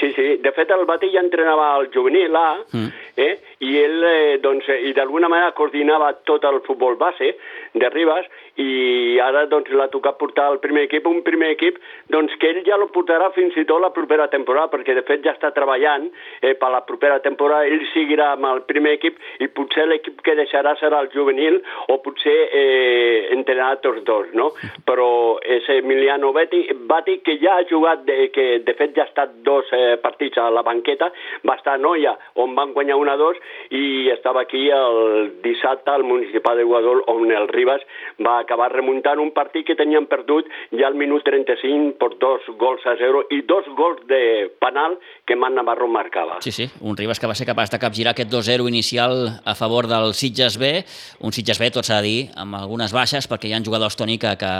sí, 0.00 0.11
sí. 0.22 0.36
De 0.42 0.52
fet, 0.56 0.70
el 0.70 0.84
Bati 0.88 1.10
ja 1.12 1.22
entrenava 1.22 1.72
al 1.74 1.88
juvenil 1.94 2.36
A, 2.36 2.48
mm. 2.72 2.88
eh? 3.16 3.32
i 3.62 3.76
ell, 3.78 3.98
eh, 4.02 4.38
doncs, 4.42 4.68
i 4.88 4.94
d'alguna 4.96 5.30
manera 5.30 5.52
coordinava 5.58 6.12
tot 6.28 6.44
el 6.48 6.62
futbol 6.66 6.96
base 7.00 7.34
de 7.74 7.90
Ribas, 7.92 8.26
i 8.60 9.18
ara 9.22 9.46
doncs 9.48 9.70
l'ha 9.72 9.88
tocat 9.92 10.18
portar 10.20 10.48
al 10.50 10.58
primer 10.60 10.84
equip, 10.84 11.06
un 11.08 11.22
primer 11.24 11.52
equip 11.54 11.78
doncs 12.12 12.34
que 12.40 12.50
ell 12.52 12.60
ja 12.66 12.76
lo 12.76 12.90
portarà 12.92 13.30
fins 13.32 13.56
i 13.56 13.64
tot 13.68 13.80
la 13.80 13.92
propera 13.94 14.26
temporada, 14.32 14.68
perquè 14.72 14.96
de 14.96 15.04
fet 15.08 15.24
ja 15.24 15.32
està 15.32 15.52
treballant 15.56 16.08
eh, 16.42 16.52
per 16.58 16.72
la 16.74 16.82
propera 16.84 17.20
temporada, 17.24 17.64
ell 17.64 17.86
seguirà 17.94 18.32
amb 18.34 18.50
el 18.50 18.62
primer 18.68 18.96
equip 18.98 19.16
i 19.40 19.48
potser 19.48 19.86
l'equip 19.88 20.20
que 20.26 20.36
deixarà 20.36 20.74
serà 20.80 21.00
el 21.00 21.08
juvenil 21.14 21.60
o 21.88 21.98
potser 22.04 22.36
eh, 22.52 23.32
entrenar 23.32 23.78
tots 23.84 24.04
dos, 24.04 24.28
no? 24.36 24.50
Però 24.84 25.38
és 25.40 25.68
Emiliano 25.72 26.32
Bati, 26.36 26.66
Bati 26.88 27.20
que 27.24 27.38
ja 27.40 27.56
ha 27.56 27.66
jugat, 27.70 28.04
de, 28.04 28.28
que 28.34 28.60
de 28.66 28.76
fet 28.76 28.92
ja 28.96 29.06
ha 29.06 29.10
estat 29.10 29.38
dos 29.46 29.72
eh, 29.72 29.96
partits 30.12 30.38
a 30.38 30.50
la 30.52 30.62
banqueta, 30.62 31.10
va 31.48 31.56
estar 31.56 31.74
a 31.74 31.80
Noia, 31.80 32.14
on 32.36 32.54
van 32.54 32.72
guanyar 32.76 32.98
una 33.00 33.16
dos, 33.16 33.38
i 33.72 34.10
estava 34.12 34.44
aquí 34.44 34.68
el 34.70 35.40
dissabte 35.42 35.90
al 35.90 36.04
municipal 36.04 36.58
de 36.58 36.66
Guadol, 36.68 37.02
on 37.08 37.30
el 37.32 37.48
Ribas 37.48 37.82
va 38.22 38.38
acabar 38.40 38.70
remuntant 38.72 39.20
un 39.22 39.32
partit 39.32 39.66
que 39.66 39.76
tenien 39.78 40.06
perdut 40.10 40.48
ja 40.76 40.88
al 40.88 40.98
minut 40.98 41.24
35 41.24 41.96
per 42.00 42.12
dos 42.20 42.46
gols 42.60 42.84
a 42.86 42.96
zero 43.00 43.24
i 43.32 43.42
dos 43.48 43.68
gols 43.78 44.04
de 44.10 44.50
penal 44.60 44.98
que 45.26 45.36
Man 45.36 45.56
Navarro 45.56 45.88
marcava. 45.88 46.40
Sí, 46.44 46.52
sí, 46.52 46.68
un 46.80 46.96
Ribas 46.96 47.20
que 47.20 47.30
va 47.30 47.36
ser 47.38 47.48
capaç 47.48 47.72
de 47.72 47.80
capgirar 47.82 48.12
aquest 48.12 48.32
2-0 48.32 48.68
inicial 48.68 49.40
a 49.44 49.56
favor 49.58 49.88
del 49.90 50.14
Sitges 50.14 50.58
B, 50.58 50.74
un 51.20 51.32
Sitges 51.32 51.60
B, 51.62 51.72
tot 51.72 51.88
s'ha 51.88 52.02
de 52.02 52.08
dir, 52.08 52.20
amb 52.36 52.60
algunes 52.60 52.92
baixes, 52.92 53.28
perquè 53.30 53.48
hi 53.48 53.56
ha 53.56 53.64
jugadors, 53.64 53.96
Toni, 53.96 54.18
que, 54.18 54.36
que 54.36 54.52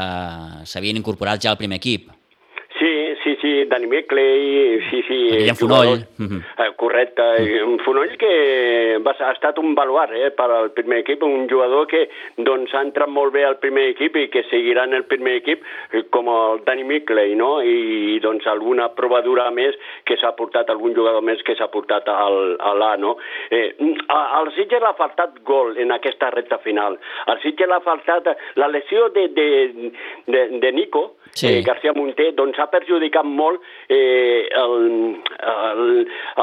s'havien 0.69 0.99
incorporat 0.99 1.43
ja 1.43 1.53
al 1.53 1.61
primer 1.61 1.81
equip. 1.83 2.11
Sí, 3.53 3.65
Dani 3.67 3.87
Meckley, 3.87 4.81
sí, 4.89 5.03
sí. 5.07 5.17
Guillem 5.37 5.57
Fonoll. 5.57 5.99
Eh, 6.19 6.71
correcte. 6.77 7.23
Un 7.67 7.79
Fonoll 7.85 8.17
que 8.17 8.97
va, 9.05 9.13
ha 9.13 9.33
estat 9.35 9.59
un 9.61 9.75
baluart 9.77 10.15
eh, 10.17 10.31
per 10.33 10.47
al 10.49 10.71
primer 10.73 11.03
equip, 11.03 11.25
un 11.27 11.45
jugador 11.51 11.85
que 11.91 12.07
doncs, 12.39 12.73
ha 12.73 12.81
entrat 12.87 13.13
molt 13.13 13.35
bé 13.35 13.45
al 13.45 13.59
primer 13.61 13.91
equip 13.91 14.17
i 14.17 14.29
que 14.33 14.45
seguirà 14.49 14.87
en 14.89 14.97
el 14.97 15.05
primer 15.11 15.35
equip 15.43 15.67
eh, 15.93 16.05
com 16.15 16.31
el 16.33 16.63
Dani 16.65 16.87
Meckley, 16.89 17.35
no? 17.37 17.51
I, 17.61 18.17
doncs 18.25 18.49
alguna 18.49 18.89
provadura 18.97 19.51
més 19.53 19.77
que 20.09 20.17
s'ha 20.17 20.33
portat, 20.39 20.73
algun 20.73 20.97
jugador 20.97 21.21
més 21.21 21.45
que 21.45 21.57
s'ha 21.59 21.69
portat 21.73 22.09
al, 22.09 22.57
a 22.57 22.73
l'A, 22.79 22.95
no? 23.05 23.19
Eh, 23.53 23.75
al 24.09 24.49
Sitges 24.57 24.81
l'ha 24.81 24.95
faltat 24.97 25.43
gol 25.45 25.77
en 25.83 25.93
aquesta 25.93 26.33
recta 26.33 26.63
final. 26.65 26.97
Al 27.29 27.43
Sitges 27.45 27.69
l'ha 27.69 27.83
faltat 27.85 28.33
la 28.57 28.73
lesió 28.73 29.11
de, 29.13 29.29
de, 29.37 29.49
de, 30.25 30.47
de 30.63 30.73
Nico, 30.73 31.11
sí. 31.35 31.49
eh, 31.49 31.63
García 31.67 31.93
Monter, 31.97 32.33
doncs 32.39 32.61
ha 32.63 32.71
perjudicat 32.73 33.29
molt 33.29 33.42
eh, 33.89 34.49
el, 34.63 34.77
el, 35.53 35.83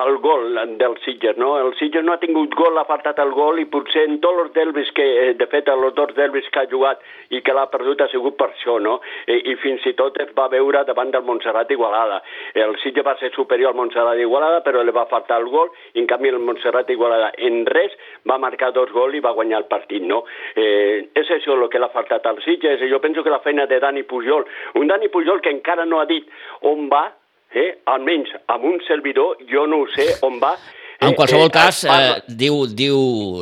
el 0.04 0.18
gol 0.24 0.60
del 0.78 0.98
Sitges, 1.06 1.38
no? 1.38 1.56
El 1.60 1.74
Sitges 1.80 2.06
no 2.06 2.14
ha 2.14 2.22
tingut 2.22 2.56
gol, 2.58 2.78
ha 2.78 2.88
faltat 2.90 3.20
el 3.24 3.34
gol 3.36 3.62
i 3.62 3.68
potser 3.72 4.06
en 4.08 4.20
tots 4.24 4.46
els 4.46 4.54
derbis 4.58 4.92
que, 4.98 5.08
eh, 5.24 5.34
de 5.40 5.48
fet, 5.52 5.70
els 5.70 5.96
dos 5.98 6.14
derbis 6.18 6.50
que 6.54 6.64
ha 6.64 6.70
jugat 6.72 7.04
i 7.30 7.42
que 7.46 7.56
l'ha 7.56 7.68
perdut 7.72 8.02
ha 8.02 8.10
sigut 8.12 8.38
per 8.40 8.50
això, 8.52 8.80
no? 8.84 9.00
I, 9.28 9.40
i 9.54 9.56
fins 9.62 9.86
i 9.90 9.96
tot 9.98 10.18
es 10.22 10.34
va 10.38 10.50
veure 10.52 10.84
davant 10.88 11.12
del 11.14 11.26
Montserrat 11.28 11.72
Igualada. 11.72 12.22
El 12.54 12.76
Sitges 12.84 13.06
va 13.06 13.16
ser 13.22 13.32
superior 13.36 13.74
al 13.74 13.80
Montserrat 13.80 14.20
Igualada, 14.20 14.62
però 14.66 14.84
li 14.84 14.96
va 14.96 15.08
faltar 15.12 15.40
el 15.42 15.50
gol, 15.52 15.72
i 15.94 16.04
en 16.04 16.10
canvi 16.10 16.34
el 16.34 16.42
Montserrat 16.44 16.90
Igualada 16.90 17.32
en 17.38 17.64
res 17.70 17.96
va 18.30 18.40
marcar 18.42 18.72
dos 18.76 18.92
gols 18.96 19.16
i 19.16 19.24
va 19.24 19.36
guanyar 19.38 19.62
el 19.64 19.70
partit, 19.72 20.04
no? 20.06 20.24
Eh, 20.56 21.10
és 21.20 21.32
això 21.36 21.56
el 21.56 21.68
que 21.72 21.82
l'ha 21.82 21.92
faltat 21.94 22.26
al 22.30 22.42
Sitges, 22.44 22.84
jo 22.92 23.02
penso 23.04 23.24
que 23.24 23.34
la 23.34 23.42
feina 23.46 23.66
de 23.70 23.80
Dani 23.80 24.04
Pujol, 24.04 24.46
un 24.76 24.88
Dani 24.88 25.10
Pujol 25.14 25.42
que 25.42 25.54
encara 25.54 25.86
no 25.86 26.00
ha 26.00 26.08
dit 26.10 26.28
on 26.68 26.89
va, 26.90 27.06
eh? 27.54 27.70
almenys 27.86 28.36
amb 28.48 28.66
un 28.66 28.82
servidor, 28.88 29.38
jo 29.50 29.66
no 29.68 29.84
ho 29.84 29.88
sé 29.96 30.12
on 30.28 30.40
va, 30.42 30.56
en 31.00 31.14
qualsevol 31.16 31.48
eh, 31.48 31.54
cas, 31.56 31.78
eh, 31.88 32.16
diu, 32.28 32.66
diu 32.76 32.98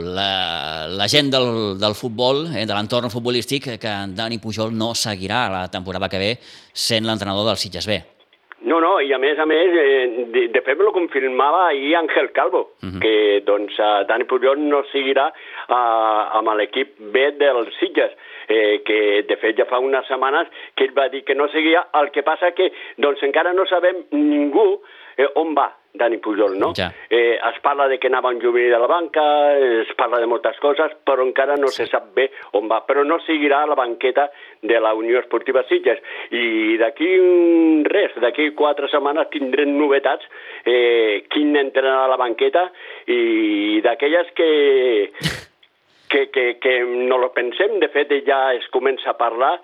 la, 0.05 0.85
la 0.93 1.07
gent 1.09 1.31
del, 1.33 1.47
del 1.81 1.95
futbol, 1.97 2.43
eh, 2.53 2.67
de 2.69 2.75
l'entorn 2.75 3.09
futbolístic, 3.09 3.71
que 3.81 3.93
en 4.03 4.13
Dani 4.13 4.37
Pujol 4.37 4.75
no 4.77 4.91
seguirà 4.93 5.47
la 5.49 5.63
temporada 5.73 6.09
que 6.11 6.21
ve 6.21 6.29
sent 6.37 7.09
l'entrenador 7.09 7.49
del 7.49 7.57
Sitges 7.57 7.89
B. 7.89 7.97
No, 8.69 8.77
no, 8.81 8.99
i 9.01 9.09
a 9.13 9.17
més 9.21 9.41
a 9.41 9.47
més, 9.49 9.73
eh, 9.73 10.27
de, 10.33 10.43
de 10.53 10.61
fet 10.65 10.77
lo 10.85 10.93
confirmava 10.93 11.63
ahir 11.71 11.95
Àngel 11.97 12.29
Calvo, 12.37 12.61
uh 12.77 12.85
mhm. 12.85 12.93
-huh. 12.93 13.01
que 13.01 13.41
doncs 13.49 13.73
Dani 14.07 14.29
Pujol 14.29 14.61
no 14.61 14.83
seguirà 14.93 15.33
eh, 15.33 16.37
amb 16.37 16.53
l'equip 16.61 16.93
B 16.99 17.31
del 17.41 17.73
Sitges, 17.79 18.13
eh, 18.47 18.81
que 18.85 19.23
de 19.27 19.39
fet 19.41 19.57
ja 19.57 19.67
fa 19.69 19.79
unes 19.83 20.07
setmanes 20.07 20.51
que 20.75 20.87
ell 20.87 20.95
va 20.97 21.09
dir 21.13 21.23
que 21.27 21.35
no 21.35 21.49
seguia, 21.53 21.87
el 22.01 22.11
que 22.11 22.23
passa 22.23 22.53
que 22.57 22.71
doncs 22.97 23.23
encara 23.27 23.53
no 23.53 23.67
sabem 23.69 24.05
ningú 24.11 24.69
eh, 25.17 25.27
on 25.35 25.53
va 25.57 25.71
Dani 25.97 26.17
Pujol, 26.17 26.57
no? 26.59 26.73
Ja. 26.77 26.91
Eh, 27.09 27.39
es 27.41 27.59
parla 27.61 27.87
de 27.87 27.97
que 27.99 28.07
anava 28.07 28.29
un 28.29 28.39
jubilee 28.39 28.69
de 28.69 28.79
la 28.79 28.87
banca, 28.87 29.57
es 29.57 29.91
parla 29.97 30.19
de 30.19 30.27
moltes 30.29 30.59
coses, 30.61 30.93
però 31.03 31.25
encara 31.25 31.55
no 31.57 31.71
sí. 31.73 31.81
se 31.81 31.87
sap 31.91 32.11
bé 32.15 32.29
on 32.59 32.69
va. 32.69 32.83
Però 32.85 33.03
no 33.03 33.17
seguirà 33.25 33.63
a 33.63 33.71
la 33.71 33.75
banqueta 33.75 34.29
de 34.61 34.79
la 34.79 34.93
Unió 34.93 35.19
Esportiva 35.19 35.65
Sitges. 35.67 35.99
I 36.29 36.77
d'aquí 36.77 37.09
res, 37.89 38.15
d'aquí 38.21 38.51
quatre 38.53 38.89
setmanes 38.93 39.31
tindrem 39.33 39.73
novetats, 39.79 40.29
eh, 40.63 41.25
quin 41.33 41.57
entrarà 41.57 42.03
a 42.05 42.11
la 42.13 42.21
banqueta 42.21 42.69
i 43.09 43.81
d'aquelles 43.83 44.33
que 44.37 44.51
que, 46.09 46.29
que, 46.31 46.57
que 46.63 46.79
no 47.09 47.17
lo 47.21 47.31
pensem, 47.35 47.79
de 47.81 47.89
fet 47.93 48.13
ja 48.27 48.53
es 48.55 48.67
comença 48.73 49.11
a 49.11 49.17
parlar 49.19 49.57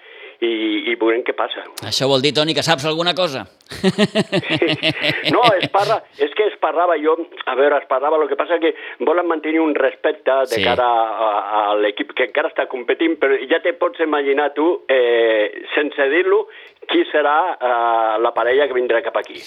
i, 0.43 0.91
i 0.91 0.95
veurem 0.99 1.23
què 1.23 1.36
passa. 1.38 1.63
Això 1.88 2.08
vol 2.10 2.23
dir, 2.23 2.34
Toni, 2.36 2.56
que 2.56 2.65
saps 2.65 2.86
alguna 2.89 3.15
cosa? 3.17 3.45
No, 5.34 5.41
es 5.58 5.69
parla, 5.73 5.97
és 6.21 6.34
que 6.38 6.45
es 6.49 6.56
parlava 6.62 6.95
jo, 7.01 7.15
a 7.49 7.56
veure, 7.58 7.77
es 7.79 7.88
parlava, 7.89 8.19
el 8.21 8.27
que 8.29 8.38
passa 8.38 8.60
que 8.62 8.73
volen 9.08 9.27
mantenir 9.29 9.62
un 9.63 9.73
respecte 9.75 10.36
de 10.51 10.60
sí. 10.60 10.63
cara 10.65 10.86
a, 10.86 11.29
a 11.60 11.62
l'equip 11.79 12.12
que 12.17 12.27
encara 12.27 12.51
està 12.51 12.67
competint, 12.71 13.15
però 13.21 13.38
ja 13.49 13.62
te 13.63 13.73
pots 13.79 14.03
imaginar 14.03 14.51
tu, 14.58 14.67
eh, 14.91 15.63
sense 15.73 16.10
dir-lo, 16.12 16.43
qui 16.91 17.06
serà 17.12 17.38
eh, 17.56 18.19
la 18.21 18.34
parella 18.36 18.67
que 18.69 18.77
vindrà 18.77 19.01
cap 19.06 19.17
aquí. 19.23 19.39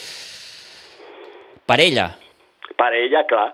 Parella? 1.67 2.11
Parella, 2.77 3.25
clar. 3.29 3.51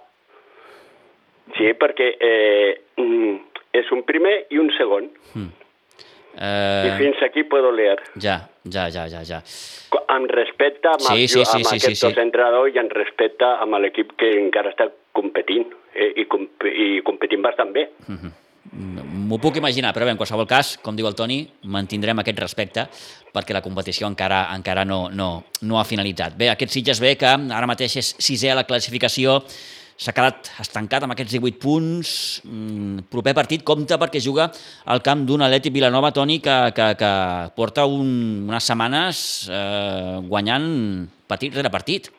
Sí, 1.56 1.72
perquè 1.78 2.14
eh, 2.18 2.80
mm, 2.96 3.34
és 3.72 3.90
un 3.92 4.04
primer 4.08 4.46
i 4.50 4.60
un 4.60 4.70
segon. 4.76 5.08
Mm. 5.34 5.50
Eh... 6.36 6.88
I 6.88 6.96
fins 6.96 7.22
aquí 7.22 7.44
puedo 7.44 7.72
leer. 7.72 8.00
Ja, 8.20 8.48
ja, 8.64 8.88
ja, 8.88 9.06
ja. 9.08 9.22
ja. 9.24 9.42
Amb 10.12 10.30
respecte 10.32 10.88
amb, 10.88 11.00
sí, 11.00 11.26
sí, 11.28 11.44
sí, 11.44 11.60
amb 11.60 11.66
sí, 11.66 11.76
aquest 11.76 11.96
sí, 11.96 12.06
sí. 12.06 12.20
entrenador 12.20 12.68
i 12.72 12.78
amb 12.80 12.92
respecte 12.96 13.48
amb 13.64 13.76
l'equip 13.80 14.14
que 14.20 14.32
encara 14.40 14.72
està 14.72 14.88
competint 15.16 15.68
eh, 15.94 16.12
i, 16.16 16.28
comp 16.28 16.48
i 16.68 17.00
competint 17.04 17.44
bastant 17.44 17.72
bé. 17.72 17.88
Mm 18.06 18.16
-hmm. 18.16 18.38
M'ho 18.72 19.38
puc 19.38 19.56
imaginar, 19.56 19.92
però 19.92 20.04
bé, 20.04 20.10
en 20.10 20.16
qualsevol 20.16 20.46
cas, 20.46 20.78
com 20.78 20.96
diu 20.96 21.06
el 21.06 21.14
Toni, 21.14 21.46
mantindrem 21.64 22.18
aquest 22.18 22.38
respecte 22.38 22.86
perquè 23.32 23.52
la 23.52 23.62
competició 23.62 24.06
encara 24.06 24.54
encara 24.54 24.84
no, 24.84 25.08
no, 25.10 25.44
no 25.62 25.78
ha 25.78 25.84
finalitzat. 25.84 26.36
Bé, 26.36 26.48
aquest 26.48 26.72
Sitges 26.72 27.00
B, 27.00 27.16
que 27.16 27.26
ara 27.26 27.66
mateix 27.66 27.96
és 27.96 28.16
sisè 28.18 28.50
a 28.52 28.54
la 28.54 28.64
classificació, 28.64 29.42
s'ha 30.02 30.14
quedat 30.16 30.50
estancat 30.62 31.04
amb 31.06 31.14
aquests 31.14 31.36
18 31.36 31.60
punts. 31.62 32.14
Mm, 32.46 33.06
proper 33.12 33.34
partit 33.38 33.62
compta 33.66 33.98
perquè 34.02 34.22
juga 34.22 34.48
al 34.90 35.02
camp 35.06 35.22
d'un 35.28 35.44
Atleti 35.46 35.70
Vilanova, 35.74 36.10
Toni, 36.14 36.40
que, 36.42 36.56
que, 36.74 36.88
que 36.98 37.12
porta 37.56 37.86
un, 37.86 38.10
unes 38.50 38.66
setmanes 38.66 39.22
eh, 39.50 40.18
guanyant 40.26 40.66
partit 41.30 41.54
rere 41.54 41.70
partit. 41.72 42.10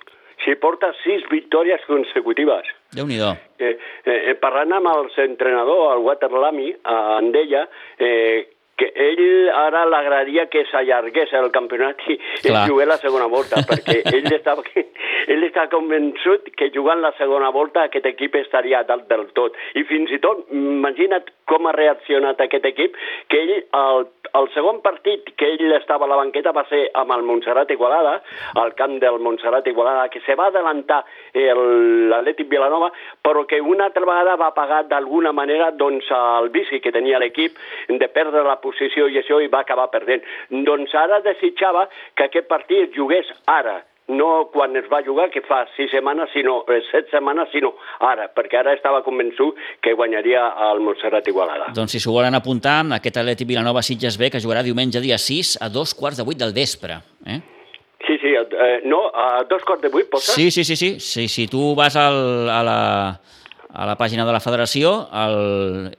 Sí, 0.43 0.56
porta 0.60 0.89
sis 1.04 1.24
victòries 1.32 1.84
consecutives. 1.88 2.67
Déu-n'hi-do. 2.96 3.30
Eh, 3.63 3.76
eh, 4.12 4.34
parlant 4.41 4.76
amb 4.76 4.89
el 4.91 5.08
entrenador, 5.24 5.93
el 5.93 6.04
Walter 6.04 6.32
Lamy, 6.32 6.74
eh, 6.74 6.98
en 7.19 7.32
deia 7.32 7.63
eh, 7.98 8.52
que 8.77 8.89
ell 8.95 9.49
ara 9.53 9.83
l'agradaria 9.86 10.47
que 10.49 10.63
s'allargués 10.71 11.33
el 11.38 11.51
campionat 11.53 12.01
i 12.09 12.17
Clar. 12.41 12.65
jugués 12.69 12.89
la 12.89 12.97
segona 13.01 13.27
volta, 13.29 13.62
perquè 13.69 13.99
ell 14.15 14.29
estava, 14.33 14.63
ell 14.73 15.45
està 15.45 15.67
convençut 15.71 16.49
que 16.57 16.71
jugant 16.73 17.03
la 17.03 17.13
segona 17.19 17.51
volta 17.53 17.86
aquest 17.86 18.07
equip 18.09 18.36
estaria 18.41 18.83
dalt 18.88 19.05
del 19.12 19.27
tot. 19.38 19.57
I 19.77 19.86
fins 19.89 20.12
i 20.12 20.19
tot, 20.23 20.47
imagina't 20.51 21.29
com 21.49 21.67
ha 21.67 21.75
reaccionat 21.75 22.41
aquest 22.41 22.65
equip, 22.71 22.97
que 23.29 23.41
ell, 23.43 23.53
el, 23.77 24.07
el 24.39 24.49
segon 24.55 24.81
partit 24.86 25.33
que 25.38 25.51
ell 25.53 25.75
estava 25.77 26.07
a 26.07 26.12
la 26.12 26.17
banqueta 26.21 26.53
va 26.55 26.65
ser 26.69 26.88
amb 26.97 27.13
el 27.13 27.25
Montserrat 27.27 27.71
Igualada, 27.75 28.15
al 28.62 28.73
camp 28.79 28.97
del 29.03 29.19
Montserrat 29.21 29.67
Igualada, 29.69 30.07
que 30.09 30.23
se 30.25 30.38
va 30.39 30.49
adelantar 30.49 31.03
l'Atlètic 31.33 32.49
Vilanova, 32.49 32.89
però 33.21 33.45
que 33.49 33.62
una 33.62 33.89
altra 33.91 34.05
vegada 34.07 34.38
va 34.39 34.53
pagar 34.55 34.83
d'alguna 34.89 35.33
manera 35.36 35.69
doncs, 35.71 36.09
el 36.13 36.49
bici 36.53 36.81
que 36.81 36.93
tenia 36.95 37.21
l'equip 37.21 37.59
de 37.89 38.09
perdre 38.09 38.43
la 38.47 38.59
posició 38.63 39.10
i 39.12 39.19
això 39.21 39.39
i 39.43 39.52
va 39.52 39.63
acabar 39.67 39.91
perdent. 39.93 40.23
Doncs 40.67 40.95
ara 40.95 41.21
desitjava 41.26 41.88
que 42.15 42.30
aquest 42.30 42.47
partit 42.49 42.95
jugués 42.95 43.30
ara, 43.52 43.82
no 44.08 44.49
quan 44.52 44.76
es 44.76 44.88
va 44.91 45.02
jugar, 45.06 45.30
que 45.32 45.41
fa 45.45 45.63
sis 45.78 45.91
setmanes, 45.93 46.32
sinó 46.34 46.62
eh, 46.67 46.82
set 46.89 47.10
setmanes, 47.12 47.47
sinó 47.54 47.73
ara, 48.04 48.28
perquè 48.36 48.60
ara 48.60 48.73
estava 48.76 49.04
convençut 49.06 49.60
que 49.84 49.93
guanyaria 49.95 50.43
el 50.69 50.84
Montserrat 50.84 51.28
Igualada. 51.32 51.71
Doncs 51.76 51.95
si 51.95 52.04
s'ho 52.04 52.15
volen 52.15 52.36
apuntar, 52.36 52.82
aquest 52.97 53.21
Atleti 53.21 53.47
Vilanova 53.47 53.84
Sitges 53.86 54.19
B, 54.19 54.30
que 54.34 54.43
jugarà 54.43 54.63
diumenge 54.65 55.02
dia 55.04 55.17
6 55.17 55.58
a 55.63 55.71
dos 55.71 55.95
quarts 55.95 56.19
de 56.19 56.28
vuit 56.28 56.39
del 56.39 56.54
vespre. 56.56 56.99
Eh? 57.26 57.39
Sí, 58.04 58.17
sí, 58.19 58.36
eh, 58.36 58.82
no, 58.84 59.06
a 59.08 59.45
dos 59.49 59.63
quarts 59.63 59.84
de 59.84 59.89
vuit, 59.89 60.10
posa? 60.12 60.34
Sí, 60.34 60.52
sí, 60.52 60.65
sí, 60.67 60.76
sí, 60.76 60.99
sí, 60.99 61.28
si 61.28 61.47
tu 61.47 61.73
vas 61.76 61.95
al, 61.95 62.49
a, 62.49 62.62
la, 62.67 62.80
a 63.71 63.88
la 63.88 63.95
pàgina 63.95 64.28
de 64.28 64.36
la 64.36 64.43
federació, 64.43 64.97
el, 65.23 65.95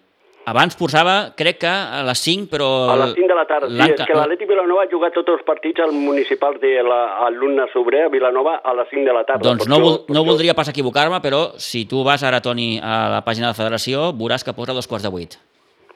abans 0.50 0.76
posava, 0.76 1.14
crec 1.36 1.60
que 1.62 1.70
a 1.70 2.02
les 2.06 2.20
5, 2.26 2.48
però... 2.52 2.68
A 2.92 2.96
les 3.00 3.14
5 3.16 3.30
de 3.30 3.36
la 3.38 3.44
tarda, 3.48 3.70
sí, 3.70 3.94
és 3.94 4.02
que 4.04 4.16
l'Atleti 4.16 4.48
Vilanova 4.48 4.84
ha 4.84 4.90
jugat 4.90 5.16
tots 5.16 5.32
els 5.34 5.44
partits 5.46 5.84
al 5.84 5.94
municipal 5.96 6.58
de 6.62 6.74
l'alumne 6.84 7.66
Sobrer 7.72 8.04
a 8.06 8.10
Vilanova 8.12 8.58
a 8.60 8.74
les 8.80 8.90
5 8.92 9.08
de 9.08 9.14
la 9.16 9.24
tarda. 9.28 9.46
Doncs 9.48 9.70
no, 9.70 9.80
vol, 9.82 9.96
no 10.12 10.24
voldria 10.26 10.56
pas 10.56 10.68
equivocar-me, 10.72 11.22
però 11.24 11.46
si 11.60 11.86
tu 11.90 12.04
vas 12.06 12.22
ara, 12.26 12.42
Toni, 12.44 12.74
a 12.82 12.98
la 13.16 13.22
pàgina 13.24 13.48
de 13.48 13.54
la 13.54 13.60
federació, 13.60 14.10
veuràs 14.18 14.44
que 14.44 14.56
posa 14.56 14.76
dos 14.76 14.90
quarts 14.90 15.06
de 15.06 15.14
vuit. 15.14 15.38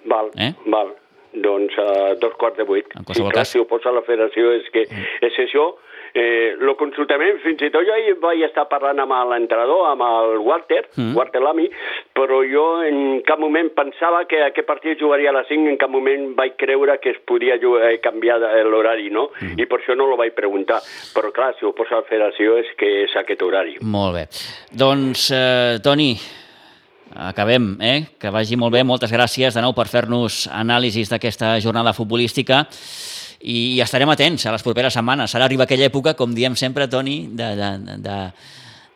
Val, 0.08 0.32
eh? 0.40 0.54
val. 0.72 0.94
Doncs 1.38 1.76
uh, 1.76 2.16
dos 2.22 2.32
quarts 2.40 2.56
de 2.56 2.64
vuit. 2.64 2.88
En 2.96 3.04
qualsevol 3.04 3.34
cas... 3.36 3.52
Si 3.52 3.60
ho 3.60 3.68
posa 3.68 3.92
la 3.92 4.02
federació 4.06 4.54
és 4.56 4.72
que 4.72 4.86
mm. 4.88 5.28
és 5.28 5.42
això, 5.44 5.68
eh, 6.18 6.56
lo 6.60 6.74
consultament, 6.80 7.38
fins 7.44 7.62
i 7.64 7.70
tot 7.74 7.86
jo 7.86 7.96
hi 7.96 8.14
vaig 8.20 8.42
estar 8.48 8.66
parlant 8.70 9.00
amb 9.02 9.14
l'entrenador, 9.30 9.86
amb 9.92 10.04
el 10.06 10.42
Walter, 10.44 10.82
mm. 10.94 11.14
Walter 11.16 11.42
Lamy, 11.44 11.68
però 12.16 12.40
jo 12.46 12.66
en 12.86 13.20
cap 13.26 13.40
moment 13.42 13.70
pensava 13.76 14.24
que 14.30 14.42
aquest 14.44 14.68
partit 14.68 15.00
jugaria 15.00 15.30
a 15.32 15.36
les 15.38 15.48
5, 15.50 15.68
en 15.70 15.78
cap 15.80 15.92
moment 15.92 16.32
vaig 16.38 16.56
creure 16.60 16.98
que 17.02 17.14
es 17.14 17.22
podia 17.28 17.58
jugar, 17.62 17.92
eh, 17.92 18.00
canviar 18.04 18.40
l'horari, 18.66 19.08
no? 19.14 19.28
Mm. 19.40 19.56
I 19.62 19.68
per 19.70 19.80
això 19.80 19.96
no 19.98 20.08
lo 20.10 20.18
vaig 20.20 20.34
preguntar. 20.36 20.80
Però 21.14 21.32
clar, 21.34 21.54
si 21.58 21.66
ho 21.66 21.72
posa 21.76 22.02
la 22.02 22.08
federació 22.08 22.58
és 22.58 22.74
que 22.78 22.90
és 23.04 23.16
aquest 23.16 23.42
horari. 23.46 23.78
Molt 23.82 24.18
bé. 24.18 24.26
Doncs, 24.74 25.30
eh, 25.32 25.78
Toni, 25.84 26.12
acabem, 27.14 27.76
eh? 27.80 27.98
Que 28.20 28.30
vagi 28.30 28.56
molt 28.56 28.74
bé. 28.74 28.84
Moltes 28.84 29.12
gràcies 29.12 29.54
de 29.54 29.64
nou 29.64 29.74
per 29.76 29.88
fer-nos 29.90 30.46
anàlisis 30.52 31.10
d'aquesta 31.12 31.56
jornada 31.64 31.94
futbolística 31.96 32.66
i, 33.40 33.76
i 33.76 33.80
estarem 33.84 34.10
atents 34.10 34.46
a 34.46 34.54
les 34.54 34.64
properes 34.66 34.96
setmanes. 34.98 35.34
Ara 35.34 35.46
arriba 35.46 35.66
aquella 35.68 35.88
època, 35.88 36.14
com 36.18 36.34
diem 36.34 36.56
sempre, 36.58 36.88
Toni, 36.90 37.18
de, 37.38 37.50
de, 37.58 37.98
de, 38.02 38.16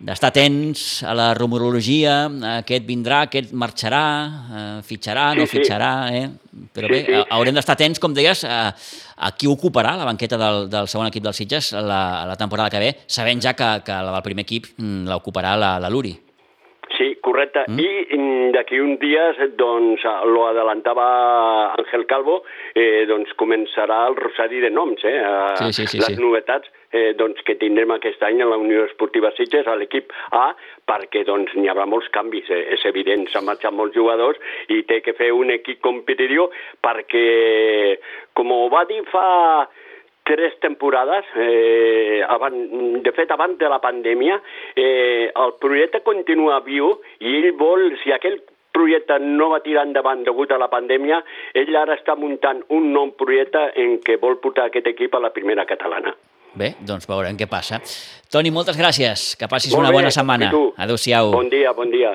d'estar 0.02 0.32
atents 0.32 1.02
a 1.06 1.14
la 1.14 1.28
rumorologia, 1.38 2.16
aquest 2.56 2.88
vindrà, 2.88 3.22
aquest 3.28 3.52
marxarà, 3.54 4.06
eh, 4.26 4.64
fitxarà, 4.86 5.28
sí, 5.32 5.38
no 5.38 5.46
fitxarà, 5.50 5.92
eh? 6.18 6.26
Però 6.74 6.90
bé, 6.90 7.04
sí, 7.06 7.14
sí. 7.14 7.22
haurem 7.36 7.54
d'estar 7.54 7.76
atents, 7.78 8.02
com 8.02 8.14
deies, 8.16 8.42
a, 8.42 8.72
a 9.22 9.30
qui 9.38 9.46
ocuparà 9.46 9.94
la 10.00 10.08
banqueta 10.08 10.40
del, 10.40 10.66
del 10.72 10.90
segon 10.90 11.06
equip 11.06 11.22
dels 11.22 11.38
Sitges 11.38 11.70
la, 11.78 12.02
la 12.26 12.36
temporada 12.40 12.72
que 12.74 12.82
ve, 12.82 12.90
sabent 13.06 13.42
ja 13.44 13.54
que, 13.54 13.70
que 13.86 14.02
la 14.08 14.16
del 14.16 14.26
primer 14.26 14.46
equip 14.48 14.72
mm, 14.74 15.06
l'ocuparà 15.12 15.54
la, 15.54 15.76
la 15.82 15.92
Luri. 15.92 16.16
Sí, 16.96 17.16
correcte. 17.24 17.64
Mm. 17.68 17.78
I 17.80 18.18
mm, 18.18 18.50
d'aquí 18.56 18.80
un 18.80 18.98
dia, 19.00 19.30
doncs, 19.56 20.04
lo 20.28 20.46
adelantava 20.48 21.06
Ángel 21.78 22.04
Calvo, 22.06 22.42
eh, 22.74 23.04
doncs 23.08 23.32
començarà 23.40 24.02
el 24.10 24.16
rosari 24.18 24.60
de 24.60 24.70
noms, 24.70 25.04
eh? 25.04 25.18
Sí, 25.60 25.72
sí, 25.72 25.86
sí, 25.94 26.02
les 26.02 26.14
sí. 26.14 26.20
novetats 26.20 26.68
eh, 26.92 27.12
doncs, 27.18 27.40
que 27.46 27.56
tindrem 27.60 27.94
aquest 27.96 28.22
any 28.26 28.42
a 28.42 28.48
la 28.48 28.58
Unió 28.60 28.84
Esportiva 28.84 29.32
Sitges, 29.36 29.66
a 29.66 29.76
l'equip 29.80 30.12
A, 30.36 30.50
perquè 30.88 31.24
doncs, 31.28 31.54
n'hi 31.56 31.70
haurà 31.72 31.86
molts 31.88 32.10
canvis, 32.12 32.50
eh, 32.52 32.64
és 32.76 32.84
evident, 32.88 33.24
s'han 33.32 33.48
marxat 33.48 33.72
molts 33.74 33.96
jugadors 33.96 34.40
i 34.68 34.82
té 34.88 35.00
que 35.04 35.16
fer 35.16 35.32
un 35.32 35.54
equip 35.54 35.80
competitiu 35.84 36.50
perquè, 36.84 37.96
com 38.36 38.52
ho 38.52 38.66
va 38.72 38.84
dir 38.90 39.00
fa 39.12 39.28
tres 40.24 40.58
temporades, 40.60 41.24
eh, 41.36 42.22
abans, 42.28 43.02
de 43.02 43.12
fet 43.12 43.30
abans 43.30 43.58
de 43.58 43.68
la 43.68 43.80
pandèmia, 43.82 44.40
eh, 44.76 45.30
el 45.34 45.54
projecte 45.60 46.02
continua 46.06 46.60
viu 46.60 46.92
i 47.20 47.36
ell 47.40 47.52
vol, 47.58 47.90
si 48.02 48.12
aquell 48.12 48.40
projecte 48.72 49.18
no 49.20 49.50
va 49.52 49.60
tirar 49.60 49.84
endavant 49.86 50.24
degut 50.24 50.52
a 50.52 50.58
la 50.58 50.70
pandèmia, 50.72 51.22
ell 51.54 51.76
ara 51.76 51.98
està 51.98 52.16
muntant 52.16 52.62
un 52.70 52.92
nou 52.92 53.12
projecte 53.18 53.72
en 53.76 53.98
què 54.00 54.18
vol 54.20 54.38
portar 54.40 54.70
aquest 54.70 54.86
equip 54.94 55.14
a 55.14 55.20
la 55.20 55.32
primera 55.34 55.66
catalana. 55.68 56.14
Bé, 56.54 56.74
doncs 56.84 57.08
veurem 57.08 57.36
què 57.36 57.48
passa. 57.48 57.80
Toni, 58.32 58.50
moltes 58.52 58.76
gràcies. 58.76 59.32
Que 59.40 59.48
passis 59.48 59.72
Molt 59.72 59.86
una 59.86 59.92
bé. 59.92 60.00
bona 60.00 60.10
setmana. 60.12 60.50
Adéu-siau. 60.76 61.32
Bon 61.32 61.48
dia, 61.48 61.72
bon 61.72 61.90
dia. 61.90 62.12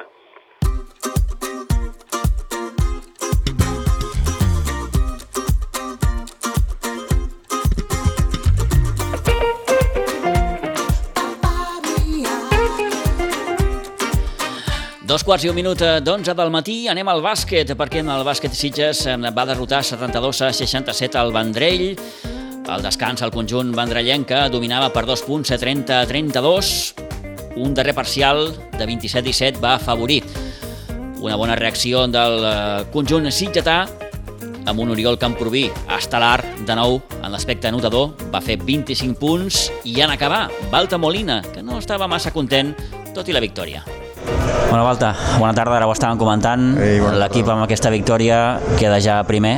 Dos 15.17 15.23
quarts 15.25 15.47
i 15.47 15.49
un 15.49 15.55
minut 15.57 15.79
d'onze 16.05 16.33
del 16.37 16.51
matí, 16.53 16.75
anem 16.91 17.07
al 17.09 17.23
bàsquet, 17.25 17.71
perquè 17.73 18.03
en 18.03 18.11
el 18.13 18.21
bàsquet 18.21 18.53
Sitges 18.53 18.99
eh, 19.09 19.15
va 19.33 19.47
derrotar 19.49 19.79
72 19.81 20.41
a 20.45 20.51
67 20.53 21.17
al 21.17 21.33
Vendrell. 21.33 21.95
Al 22.69 22.85
descans, 22.85 23.23
el 23.25 23.33
conjunt 23.33 23.71
vendrellenca 23.73 24.43
dominava 24.53 24.91
per 24.93 25.07
dos 25.09 25.25
punts, 25.25 25.49
30 25.49 26.03
a 26.03 26.05
32. 26.05 26.69
Un 27.65 27.73
darrer 27.73 27.97
parcial 27.97 28.51
de 28.77 28.85
27-17 28.85 29.57
va 29.57 29.73
afavorir 29.79 30.21
una 31.25 31.41
bona 31.41 31.57
reacció 31.57 32.05
del 32.05 32.37
eh, 32.45 32.85
conjunt 32.93 33.25
sitgetà 33.33 33.87
amb 34.69 34.85
un 34.85 34.93
Oriol 34.93 35.17
Camproví 35.17 35.65
estel·lar 35.97 36.43
de 36.61 36.77
nou 36.77 37.01
en 37.23 37.31
l'aspecte 37.33 37.73
anotador, 37.73 38.13
va 38.29 38.45
fer 38.45 38.61
25 38.61 39.17
punts 39.17 39.71
i 39.81 39.97
en 39.97 40.13
acabar, 40.13 40.45
Balta 40.69 41.01
Molina, 41.01 41.41
que 41.41 41.65
no 41.65 41.81
estava 41.81 42.05
massa 42.05 42.29
content, 42.29 42.75
tot 43.17 43.25
i 43.25 43.33
la 43.33 43.41
victòria. 43.41 43.96
Bona 44.67 44.83
volta, 44.83 45.13
bona 45.39 45.53
tarda, 45.55 45.77
ara 45.77 45.87
ho 45.87 45.93
estàvem 45.95 46.19
comentant. 46.19 46.73
L'equip 47.21 47.47
amb 47.53 47.63
aquesta 47.63 47.91
victòria 47.93 48.59
queda 48.77 48.99
ja 49.03 49.21
primer. 49.27 49.55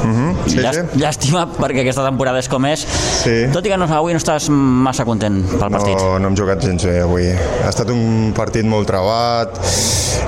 Uh 0.00 0.08
-huh. 0.10 0.34
sí, 0.46 0.56
Llàst 0.58 0.80
sí. 0.92 0.98
Llàstima 1.00 1.46
perquè 1.58 1.80
aquesta 1.80 2.04
temporada 2.04 2.38
és 2.38 2.48
com 2.48 2.64
és. 2.66 2.80
Sí. 3.24 3.46
Tot 3.52 3.66
i 3.66 3.68
que 3.68 3.76
no, 3.76 3.84
avui 3.84 4.12
no 4.12 4.18
estàs 4.18 4.48
massa 4.50 5.04
content 5.04 5.44
pel 5.58 5.70
partit. 5.70 5.96
No, 5.96 6.18
no 6.18 6.28
hem 6.28 6.36
jugat 6.36 6.62
gens 6.62 6.84
bé 6.84 7.00
avui. 7.00 7.28
Ha 7.64 7.68
estat 7.68 7.90
un 7.90 8.32
partit 8.34 8.64
molt 8.64 8.86
trebat, 8.86 9.58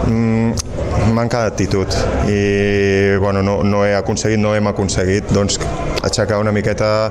mm, 0.06 0.52
manca 1.14 1.42
d'actitud 1.42 1.86
i 2.28 3.16
bueno, 3.18 3.42
no, 3.42 3.62
no 3.62 3.84
he 3.84 3.94
aconseguit, 3.94 4.38
no 4.38 4.54
hem 4.54 4.66
aconseguit 4.66 5.24
doncs, 5.32 5.58
aixecar 6.02 6.38
una 6.40 6.52
miqueta 6.52 7.10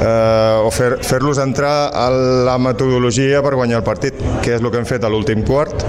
eh, 0.00 0.62
o 0.64 0.70
fer- 0.70 0.98
fer-los 1.02 1.36
fer 1.36 1.44
entrar 1.46 1.90
a 1.92 2.08
la 2.10 2.58
metodologia 2.58 3.42
per 3.42 3.54
guanyar 3.54 3.78
el 3.78 3.84
partit, 3.84 4.14
que 4.42 4.54
és 4.56 4.60
el 4.62 4.70
que 4.70 4.78
hem 4.78 4.84
fet 4.86 5.04
a 5.04 5.08
l'últim 5.08 5.42
quart 5.44 5.84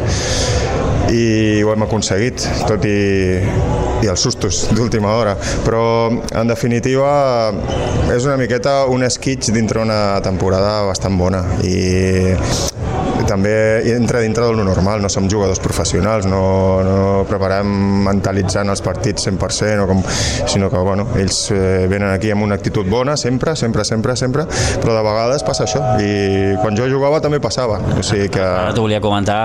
i 1.12 1.62
ho 1.64 1.72
hem 1.74 1.86
aconseguit, 1.86 2.44
tot 2.70 2.86
i, 2.88 3.42
i 4.02 4.10
els 4.12 4.24
sustos 4.24 4.64
d'última 4.72 5.12
hora. 5.18 5.36
Però, 5.66 5.84
en 6.10 6.52
definitiva, 6.52 7.12
és 8.14 8.28
una 8.28 8.38
miqueta 8.40 8.86
un 8.92 9.04
esquitx 9.08 9.52
dintre 9.56 9.84
una 9.84 10.20
temporada 10.24 10.82
bastant 10.90 11.18
bona 11.20 11.44
i 11.68 11.76
també 13.32 13.54
entra 13.96 14.22
dintre 14.24 14.46
del 14.46 14.60
normal, 14.66 15.02
no 15.04 15.10
som 15.12 15.30
jugadors 15.32 15.62
professionals, 15.64 16.28
no, 16.30 16.42
no 16.86 16.98
preparem 17.30 17.72
mentalitzant 18.08 18.72
els 18.74 18.84
partits 18.84 19.30
100%, 19.30 19.86
o 19.86 19.90
com, 19.90 20.04
sinó 20.52 20.72
que 20.74 20.84
bueno, 20.84 21.08
ells 21.22 21.46
eh, 21.56 21.88
venen 21.92 22.12
aquí 22.12 22.34
amb 22.34 22.46
una 22.48 22.60
actitud 22.60 22.90
bona, 22.92 23.16
sempre, 23.18 23.56
sempre, 23.56 23.88
sempre, 23.88 24.18
sempre, 24.20 24.48
però 24.82 24.98
de 24.98 25.06
vegades 25.08 25.48
passa 25.48 25.68
això, 25.68 25.84
i 26.04 26.58
quan 26.62 26.78
jo 26.78 26.90
jugava 26.92 27.24
també 27.24 27.42
passava, 27.44 27.80
o 27.96 28.04
sigui 28.06 28.30
que... 28.34 28.44
Ara 28.44 28.76
t'ho 28.76 28.86
volia 28.86 29.02
comentar, 29.04 29.42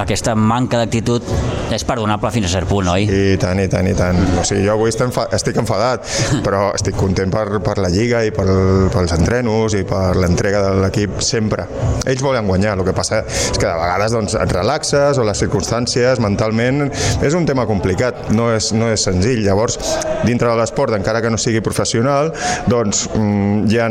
aquesta 0.00 0.34
manca 0.38 0.80
d'actitud 0.80 1.26
és 1.72 1.84
perdonable 1.88 2.30
fins 2.34 2.48
a 2.48 2.52
cert 2.52 2.68
punt, 2.68 2.88
oi? 2.92 3.06
I 3.06 3.36
tant, 3.40 3.60
i 3.60 3.68
tant, 3.70 3.86
i 3.88 3.94
tant. 3.96 4.18
O 4.40 4.44
sigui, 4.44 4.64
jo 4.66 4.74
avui 4.74 4.90
estic, 4.92 5.06
enfa 5.08 5.26
estic 5.36 5.58
enfadat, 5.62 6.06
però 6.46 6.66
estic 6.76 6.96
content 6.98 7.32
per, 7.32 7.46
per 7.64 7.78
la 7.82 7.90
Lliga 7.92 8.22
i 8.26 8.32
per, 8.34 8.46
pels 8.92 9.14
entrenos 9.16 9.76
i 9.78 9.84
per 9.88 10.12
l'entrega 10.20 10.62
de 10.66 10.74
l'equip 10.82 11.20
sempre. 11.24 11.66
Ells 12.04 12.24
volen 12.24 12.48
guanyar, 12.48 12.76
el 12.78 12.86
que 12.88 12.91
passa 12.96 13.22
és 13.26 13.58
que 13.58 13.66
de 13.66 13.74
vegades 13.74 14.14
doncs, 14.14 14.36
et 14.38 14.54
relaxes 14.54 15.18
o 15.18 15.26
les 15.26 15.42
circumstàncies 15.44 16.20
mentalment 16.22 16.88
és 17.22 17.36
un 17.38 17.46
tema 17.48 17.66
complicat, 17.68 18.30
no 18.36 18.50
és, 18.54 18.72
no 18.76 18.90
és 18.92 19.04
senzill. 19.08 19.42
Llavors, 19.46 19.78
dintre 20.26 20.50
de 20.50 20.56
l'esport, 20.58 20.94
encara 20.96 21.22
que 21.24 21.30
no 21.32 21.40
sigui 21.40 21.62
professional, 21.64 22.32
doncs 22.70 23.06
mm, 23.14 23.68
hi 23.70 23.80
ha 23.80 23.88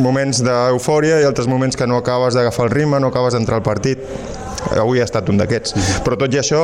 moments 0.00 0.42
d'eufòria 0.44 1.20
i 1.20 1.28
altres 1.28 1.48
moments 1.50 1.76
que 1.76 1.88
no 1.88 2.00
acabes 2.00 2.36
d'agafar 2.36 2.68
el 2.68 2.76
ritme, 2.76 3.00
no 3.00 3.10
acabes 3.12 3.36
d'entrar 3.36 3.60
al 3.60 3.66
partit 3.66 4.04
avui 4.76 5.00
ha 5.00 5.06
estat 5.08 5.28
un 5.32 5.40
d'aquests. 5.40 5.74
Però 6.04 6.18
tot 6.20 6.34
i 6.34 6.40
això, 6.40 6.62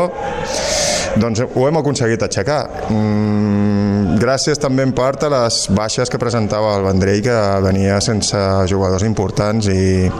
doncs 1.20 1.42
ho 1.46 1.66
hem 1.68 1.80
aconseguit 1.80 2.22
aixecar. 2.22 2.60
Mm, 2.90 4.18
gràcies 4.20 4.60
també 4.60 4.84
en 4.86 4.94
part 4.96 5.24
a 5.24 5.32
les 5.32 5.64
baixes 5.74 6.12
que 6.12 6.20
presentava 6.20 6.76
el 6.76 6.86
Vendrell, 6.86 7.22
que 7.24 7.36
venia 7.64 8.00
sense 8.04 8.42
jugadors 8.70 9.06
importants 9.08 9.70
i, 9.72 10.10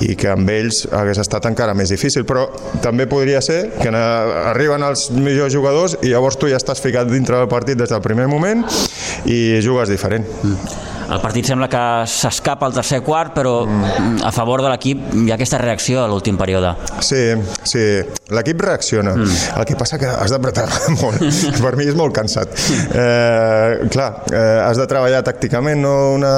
i 0.00 0.16
que 0.18 0.30
amb 0.32 0.48
ells 0.52 0.84
hagués 0.96 1.20
estat 1.22 1.48
encara 1.50 1.74
més 1.76 1.92
difícil, 1.92 2.24
però 2.28 2.46
també 2.84 3.06
podria 3.10 3.42
ser 3.44 3.60
que 3.80 3.92
arriben 3.92 4.84
els 4.86 5.08
millors 5.14 5.52
jugadors 5.54 5.98
i 6.02 6.12
llavors 6.14 6.38
tu 6.40 6.48
ja 6.50 6.60
estàs 6.60 6.80
ficat 6.82 7.10
dintre 7.10 7.38
del 7.38 7.50
partit 7.50 7.78
des 7.78 7.92
del 7.92 8.02
primer 8.04 8.28
moment 8.30 8.64
i 9.26 9.60
jugues 9.64 9.92
diferent. 9.92 10.26
Mm. 10.42 10.88
El 11.10 11.18
partit 11.18 11.48
sembla 11.48 11.66
que 11.66 11.82
s'escapa 12.06 12.68
al 12.68 12.74
tercer 12.76 13.00
quart, 13.02 13.34
però 13.34 13.64
mm. 13.66 14.22
a 14.26 14.30
favor 14.34 14.62
de 14.62 14.70
l'equip 14.70 15.08
hi 15.24 15.32
ha 15.32 15.36
aquesta 15.38 15.58
reacció 15.58 16.04
a 16.04 16.08
l'últim 16.10 16.38
període. 16.38 16.76
Sí, 17.02 17.24
sí, 17.66 17.84
l'equip 18.34 18.62
reacciona. 18.62 19.14
Mm. 19.16 19.38
El 19.60 19.66
que 19.68 19.76
passa 19.78 19.98
que 20.00 20.08
has 20.10 20.32
d'apretar 20.32 20.66
molt. 21.02 21.22
per 21.60 21.74
mi 21.78 21.88
és 21.90 21.96
molt 21.98 22.14
cansat. 22.16 22.54
Eh, 22.90 23.88
clar, 23.92 24.10
eh, 24.32 24.58
has 24.64 24.80
de 24.80 24.86
treballar 24.90 25.22
tàcticament, 25.26 25.80
no 25.82 25.94
una, 26.16 26.32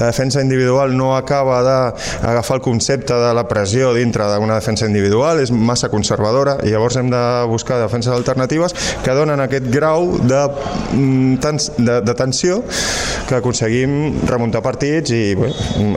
la 0.00 0.10
defensa 0.10 0.42
individual 0.44 0.96
no 0.96 1.12
acaba 1.16 1.60
d'agafar 1.66 2.58
el 2.58 2.64
concepte 2.64 3.14
de 3.14 3.32
la 3.36 3.46
pressió 3.48 3.92
dintre 3.94 4.26
d'una 4.34 4.58
defensa 4.58 4.88
individual, 4.88 5.40
és 5.42 5.52
massa 5.52 5.90
conservadora 5.92 6.58
i 6.64 6.72
llavors 6.74 6.98
hem 7.00 7.10
de 7.12 7.22
buscar 7.50 7.80
defenses 7.82 8.12
alternatives 8.14 8.74
que 9.04 9.14
donen 9.16 9.40
aquest 9.44 9.68
grau 9.72 10.16
de, 10.20 10.42
de, 10.96 12.00
de 12.06 12.16
tensió 12.18 12.62
que 13.28 13.38
aconseguim 13.38 14.26
remuntar 14.26 14.62
partits 14.64 15.14
i 15.14 15.22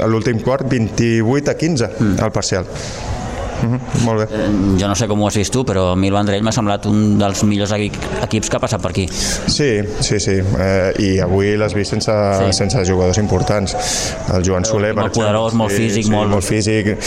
l'últim 0.06 0.44
quart 0.44 0.68
28 0.70 1.52
a 1.52 1.58
15 1.58 1.92
mm. 1.98 2.16
al 2.24 2.32
parcial. 2.36 2.70
Mm 3.64 3.72
-hmm, 3.72 4.04
molt 4.04 4.20
bé. 4.20 4.36
Eh, 4.36 4.50
jo 4.80 4.88
no 4.88 4.96
sé 4.96 5.08
com 5.08 5.22
ho 5.22 5.28
has 5.28 5.38
vist 5.38 5.54
tu, 5.54 5.64
però 5.64 5.92
a 5.92 5.96
mi 5.96 6.08
el 6.08 6.14
Vendrell 6.14 6.44
m'ha 6.44 6.52
semblat 6.52 6.86
un 6.86 7.18
dels 7.18 7.44
millors 7.44 7.72
equips 7.72 8.50
que 8.50 8.58
ha 8.58 8.60
passat 8.60 8.82
per 8.82 8.92
aquí. 8.92 9.08
Sí, 9.48 9.80
sí, 10.00 10.20
sí. 10.20 10.38
Eh, 10.60 10.94
I 11.00 11.20
avui 11.20 11.56
l'has 11.56 11.74
vist 11.74 11.92
sense, 11.92 12.12
sí. 12.12 12.54
sense 12.54 12.86
jugadors 12.86 13.18
importants. 13.18 13.76
El 14.34 14.44
Joan 14.44 14.66
Soler, 14.66 14.94
per 14.94 15.06
exemple. 15.06 15.24
Poderós, 15.24 15.54
molt 15.54 15.72
físic, 15.72 16.04
sí, 16.04 16.12
molt... 16.12 16.30
molt 16.30 16.44
físic. 16.44 16.98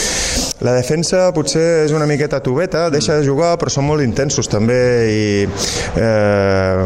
La 0.61 0.73
defensa 0.73 1.31
potser 1.33 1.85
és 1.85 1.91
una 1.91 2.07
miqueta 2.09 2.39
tubeta, 2.41 2.89
deixa 2.89 3.13
de 3.19 3.25
jugar, 3.27 3.57
però 3.61 3.69
són 3.69 3.85
molt 3.85 4.01
intensos 4.01 4.49
també 4.49 4.79
i 5.13 5.47
eh, 5.95 6.85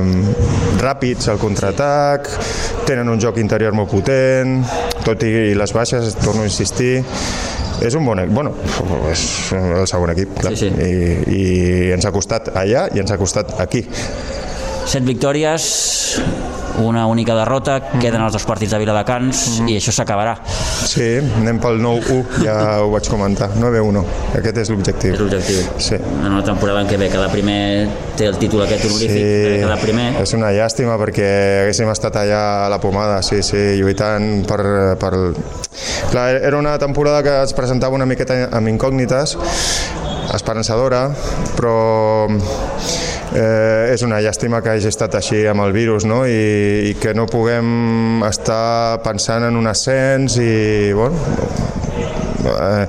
ràpids 0.81 1.29
al 1.31 1.39
contraatac, 1.39 2.27
tenen 2.85 3.07
un 3.07 3.19
joc 3.19 3.37
interior 3.37 3.71
molt 3.71 3.89
potent, 3.89 4.65
tot 5.05 5.23
i 5.23 5.55
les 5.55 5.73
baixes, 5.73 6.15
torno 6.19 6.41
a 6.41 6.49
insistir, 6.51 7.05
és 7.81 7.95
un 7.97 8.05
bon 8.05 8.19
equip, 8.21 8.33
bueno, 8.35 8.53
és 9.11 9.23
el 9.57 9.87
segon 9.89 10.13
equip, 10.13 10.35
clar. 10.37 10.53
Sí, 10.57 10.69
sí. 10.69 10.85
I, 10.85 11.37
I 11.37 11.91
ens 11.95 12.05
ha 12.05 12.13
costat 12.13 12.51
allà 12.53 12.87
i 12.93 13.01
ens 13.01 13.11
ha 13.13 13.17
costat 13.21 13.55
aquí. 13.63 13.85
Set 14.85 15.05
victòries, 15.05 16.19
una 16.81 17.05
única 17.05 17.35
derrota, 17.35 17.77
queden 17.99 18.23
els 18.25 18.33
dos 18.33 18.45
partits 18.47 18.71
de 18.73 18.79
Viladecans 18.81 19.37
mm 19.37 19.65
-hmm. 19.65 19.69
i 19.69 19.77
això 19.77 19.91
s'acabarà. 19.91 20.35
Sí, 20.85 21.19
anem 21.37 21.59
pel 21.59 21.79
9-1, 21.79 22.43
ja 22.43 22.81
ho 22.81 22.89
vaig 22.91 23.07
comentar, 23.07 23.49
9-1, 23.55 24.03
aquest 24.35 24.57
és 24.57 24.69
l'objectiu. 24.69 25.13
És 25.13 25.19
l'objectiu. 25.19 25.61
Sí. 25.77 25.95
En 25.95 26.31
una 26.31 26.43
temporada 26.43 26.81
en 26.81 26.87
què 26.87 26.97
bé, 26.97 27.09
cada 27.09 27.29
primer 27.29 27.87
té 28.17 28.25
el 28.25 28.37
títol 28.37 28.63
aquest 28.63 28.85
honorífic, 28.85 29.21
Sí, 29.21 29.61
cada 29.61 29.77
primer. 29.77 30.21
és 30.21 30.33
una 30.33 30.51
llàstima 30.51 30.97
perquè 30.97 31.61
haguéssim 31.61 31.89
estat 31.89 32.15
allà 32.15 32.65
a 32.65 32.69
la 32.69 32.79
pomada, 32.79 33.21
sí, 33.21 33.41
sí, 33.43 33.77
lluitant 33.77 34.45
per... 34.45 34.97
per... 34.97 35.33
Clar, 36.11 36.35
era 36.35 36.57
una 36.57 36.77
temporada 36.77 37.23
que 37.23 37.43
es 37.43 37.53
presentava 37.53 37.95
una 37.95 38.05
miqueta 38.05 38.49
amb 38.51 38.67
incògnites, 38.67 39.37
esperançadora, 40.33 41.11
però 41.55 42.27
eh, 43.35 43.91
és 43.93 44.03
una 44.07 44.21
llàstima 44.23 44.61
que 44.63 44.75
hagi 44.75 44.89
estat 44.91 45.15
així 45.19 45.43
amb 45.49 45.65
el 45.65 45.75
virus 45.75 46.05
no? 46.09 46.23
I, 46.27 46.91
i 46.91 46.95
que 47.01 47.15
no 47.17 47.27
puguem 47.31 48.23
estar 48.27 49.01
pensant 49.05 49.47
en 49.47 49.59
un 49.59 49.69
ascens 49.71 50.37
i 50.41 50.91
bueno, 50.97 51.17
eh, 52.51 52.85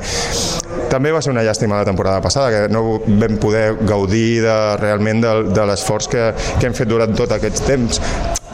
també 0.93 1.13
va 1.13 1.23
ser 1.25 1.33
una 1.33 1.45
llàstima 1.45 1.79
la 1.81 1.89
temporada 1.89 2.21
passada, 2.21 2.51
que 2.53 2.73
no 2.73 2.99
vam 3.01 3.39
poder 3.41 3.79
gaudir 3.89 4.43
de, 4.45 4.57
realment 4.77 5.23
de, 5.25 5.33
de 5.49 5.67
l'esforç 5.71 6.09
que, 6.13 6.27
que 6.59 6.69
hem 6.69 6.77
fet 6.77 6.91
durant 6.91 7.17
tot 7.17 7.33
aquest 7.33 7.65
temps. 7.65 8.03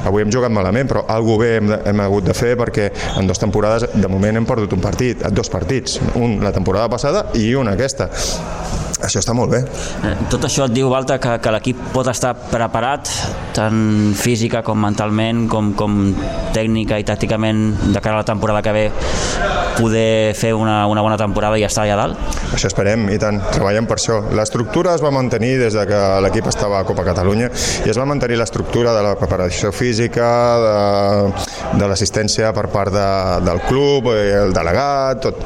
Avui 0.07 0.23
hem 0.23 0.31
jugat 0.31 0.55
malament, 0.55 0.87
però 0.87 1.03
alguna 1.11 1.43
bé 1.43 1.49
hem, 1.57 1.73
hem 1.91 2.03
hagut 2.05 2.29
de 2.31 2.37
fer 2.39 2.55
perquè 2.61 2.93
en 3.19 3.27
dues 3.27 3.43
temporades, 3.43 3.89
de 3.91 4.11
moment, 4.13 4.39
hem 4.39 4.47
perdut 4.47 4.77
un 4.79 4.85
partit, 4.85 5.27
dos 5.35 5.51
partits, 5.51 5.99
un 6.15 6.39
la 6.45 6.55
temporada 6.55 6.87
passada 6.95 7.27
i 7.35 7.51
un 7.59 7.75
aquesta. 7.75 8.07
Això 9.05 9.21
està 9.23 9.35
molt 9.37 9.53
bé. 9.53 9.63
Eh, 10.05 10.15
Tot 10.33 10.45
això 10.49 10.67
et 10.67 10.75
diu, 10.75 10.89
Balta, 10.91 11.19
que, 11.23 11.37
que 11.43 11.53
l'equip 11.55 11.81
pot 11.95 12.09
estar 12.11 12.35
preparat 12.51 13.11
tant 13.57 14.15
física 14.19 14.63
com 14.67 14.79
mentalment, 14.83 15.47
com, 15.51 15.73
com 15.79 15.99
tècnica 16.55 16.99
i 16.99 17.07
tàcticament 17.07 17.93
de 17.93 18.01
cara 18.01 18.19
a 18.19 18.23
la 18.23 18.29
temporada 18.29 18.63
que 18.63 18.75
ve 18.75 18.85
poder 19.79 20.35
fer 20.35 20.53
una, 20.59 20.87
una 20.91 21.03
bona 21.05 21.17
temporada 21.21 21.59
i 21.59 21.65
estar 21.67 21.85
allà 21.85 21.97
dalt? 22.01 22.39
Això 22.55 22.71
esperem, 22.71 23.07
i 23.15 23.19
tant, 23.23 23.39
treballem 23.55 23.87
per 23.87 23.99
això. 24.01 24.19
L'estructura 24.35 24.97
es 24.99 25.05
va 25.05 25.13
mantenir 25.15 25.55
des 25.61 25.77
de 25.79 25.85
que 25.87 26.01
l'equip 26.25 26.51
estava 26.51 26.81
a 26.81 26.87
Copa 26.89 27.07
Catalunya 27.07 27.51
i 27.87 27.93
es 27.93 27.99
va 28.01 28.07
mantenir 28.09 28.41
l'estructura 28.41 28.95
de 28.97 29.05
la 29.07 29.15
preparació 29.21 29.71
física, 29.73 30.29
de, 30.65 31.79
de 31.79 31.91
l'assistència 31.91 32.51
per 32.57 32.67
part 32.75 32.93
de, 32.95 33.09
del 33.47 33.63
club, 33.69 34.11
el 34.17 34.53
delegat, 34.57 35.23
tot. 35.29 35.45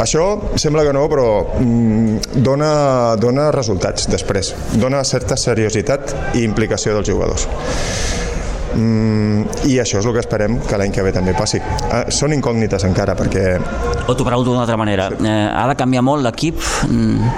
Això 0.00 0.24
sembla 0.58 0.82
que 0.86 0.92
no, 0.96 1.04
però 1.10 1.26
mm, 1.60 2.34
dona, 2.42 3.14
dona 3.20 3.50
resultats 3.54 4.08
després, 4.10 4.52
dona 4.80 5.04
certa 5.06 5.36
seriositat 5.38 6.34
i 6.34 6.42
implicació 6.44 6.96
dels 6.96 7.08
jugadors. 7.08 7.46
Mm, 8.74 9.44
I 9.70 9.76
això 9.78 10.00
és 10.00 10.06
el 10.08 10.16
que 10.16 10.22
esperem 10.24 10.58
que 10.66 10.78
l'any 10.80 10.90
que 10.94 11.04
ve 11.06 11.12
també 11.14 11.34
passi. 11.38 11.60
Ah, 11.92 12.04
són 12.10 12.34
incògnites 12.34 12.82
encara, 12.88 13.14
perquè 13.14 13.54
O 14.08 14.16
t'ho 14.16 14.26
pregunto 14.26 14.50
d'una 14.50 14.64
altra 14.64 14.76
manera. 14.76 15.08
Eh, 15.14 15.34
ha 15.54 15.68
de 15.70 15.76
canviar 15.78 16.02
molt 16.02 16.26
l'equip 16.26 16.58
mm, 16.88 17.30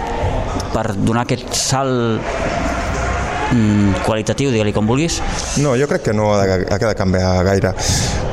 per 0.73 0.87
donar 0.97 1.27
aquest 1.27 1.53
salt 1.55 2.25
mm, 3.53 4.01
qualitatiu, 4.07 4.51
digue-li 4.55 4.73
com 4.73 4.89
vulguis? 4.89 5.21
no, 5.61 5.77
jo 5.77 5.87
crec 5.93 6.09
que 6.09 6.17
no 6.17 6.33
ha 6.35 6.41
de, 6.41 6.65
ha 6.73 6.81
de 6.81 6.95
canviar 6.97 7.37
gaire. 7.53 7.75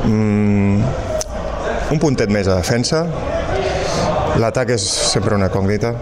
Mm, 0.08 0.80
un 1.92 2.00
puntet 2.00 2.32
més 2.32 2.48
a 2.48 2.56
defensa, 2.56 3.04
l'atac 4.40 4.74
és 4.74 4.84
sempre 5.12 5.36
una 5.36 5.48
incògnita, 5.50 5.92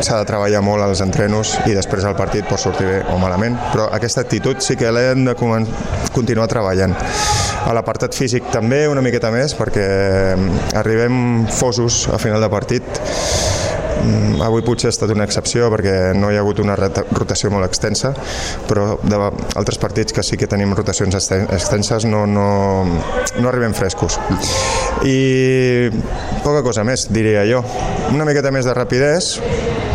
s'ha 0.00 0.18
de 0.20 0.26
treballar 0.28 0.62
molt 0.64 0.84
als 0.84 1.02
entrenos 1.04 1.54
i 1.68 1.74
després 1.76 2.06
el 2.08 2.16
partit 2.16 2.46
pot 2.48 2.60
sortir 2.60 2.86
bé 2.88 2.98
o 3.12 3.18
malament, 3.20 3.56
però 3.72 3.88
aquesta 3.96 4.24
actitud 4.24 4.60
sí 4.64 4.76
que 4.80 4.92
l'hem 4.92 5.26
de 5.28 5.36
continuar 6.14 6.48
treballant. 6.52 6.96
A 7.60 7.74
l'apartat 7.76 8.16
físic 8.16 8.48
també 8.54 8.86
una 8.88 9.04
miqueta 9.04 9.32
més 9.34 9.52
perquè 9.56 9.86
mm, 10.36 10.76
arribem 10.80 11.46
fosos 11.52 12.06
a 12.08 12.18
final 12.22 12.40
de 12.40 12.48
partit 12.52 13.02
Avui 14.40 14.62
potser 14.64 14.88
ha 14.88 14.94
estat 14.94 15.10
una 15.12 15.26
excepció 15.28 15.68
perquè 15.72 16.14
no 16.16 16.30
hi 16.32 16.38
ha 16.38 16.40
hagut 16.44 16.62
una 16.62 16.76
rota- 16.78 17.04
rotació 17.12 17.50
molt 17.52 17.66
extensa, 17.66 18.12
però 18.68 18.94
de 19.02 19.18
altres 19.60 19.78
partits 19.82 20.14
que 20.16 20.22
sí 20.24 20.38
que 20.40 20.48
tenim 20.48 20.72
rotacions 20.76 21.14
exten- 21.18 21.46
extenses 21.52 22.06
no, 22.08 22.24
no, 22.26 22.46
no 22.86 23.48
arribem 23.50 23.74
frescos. 23.76 24.18
I 25.04 25.90
poca 26.44 26.62
cosa 26.66 26.84
més, 26.84 27.08
diria 27.12 27.44
jo. 27.48 27.60
Una 28.14 28.24
miqueta 28.28 28.50
més 28.54 28.64
de 28.68 28.74
rapidesa, 28.76 29.44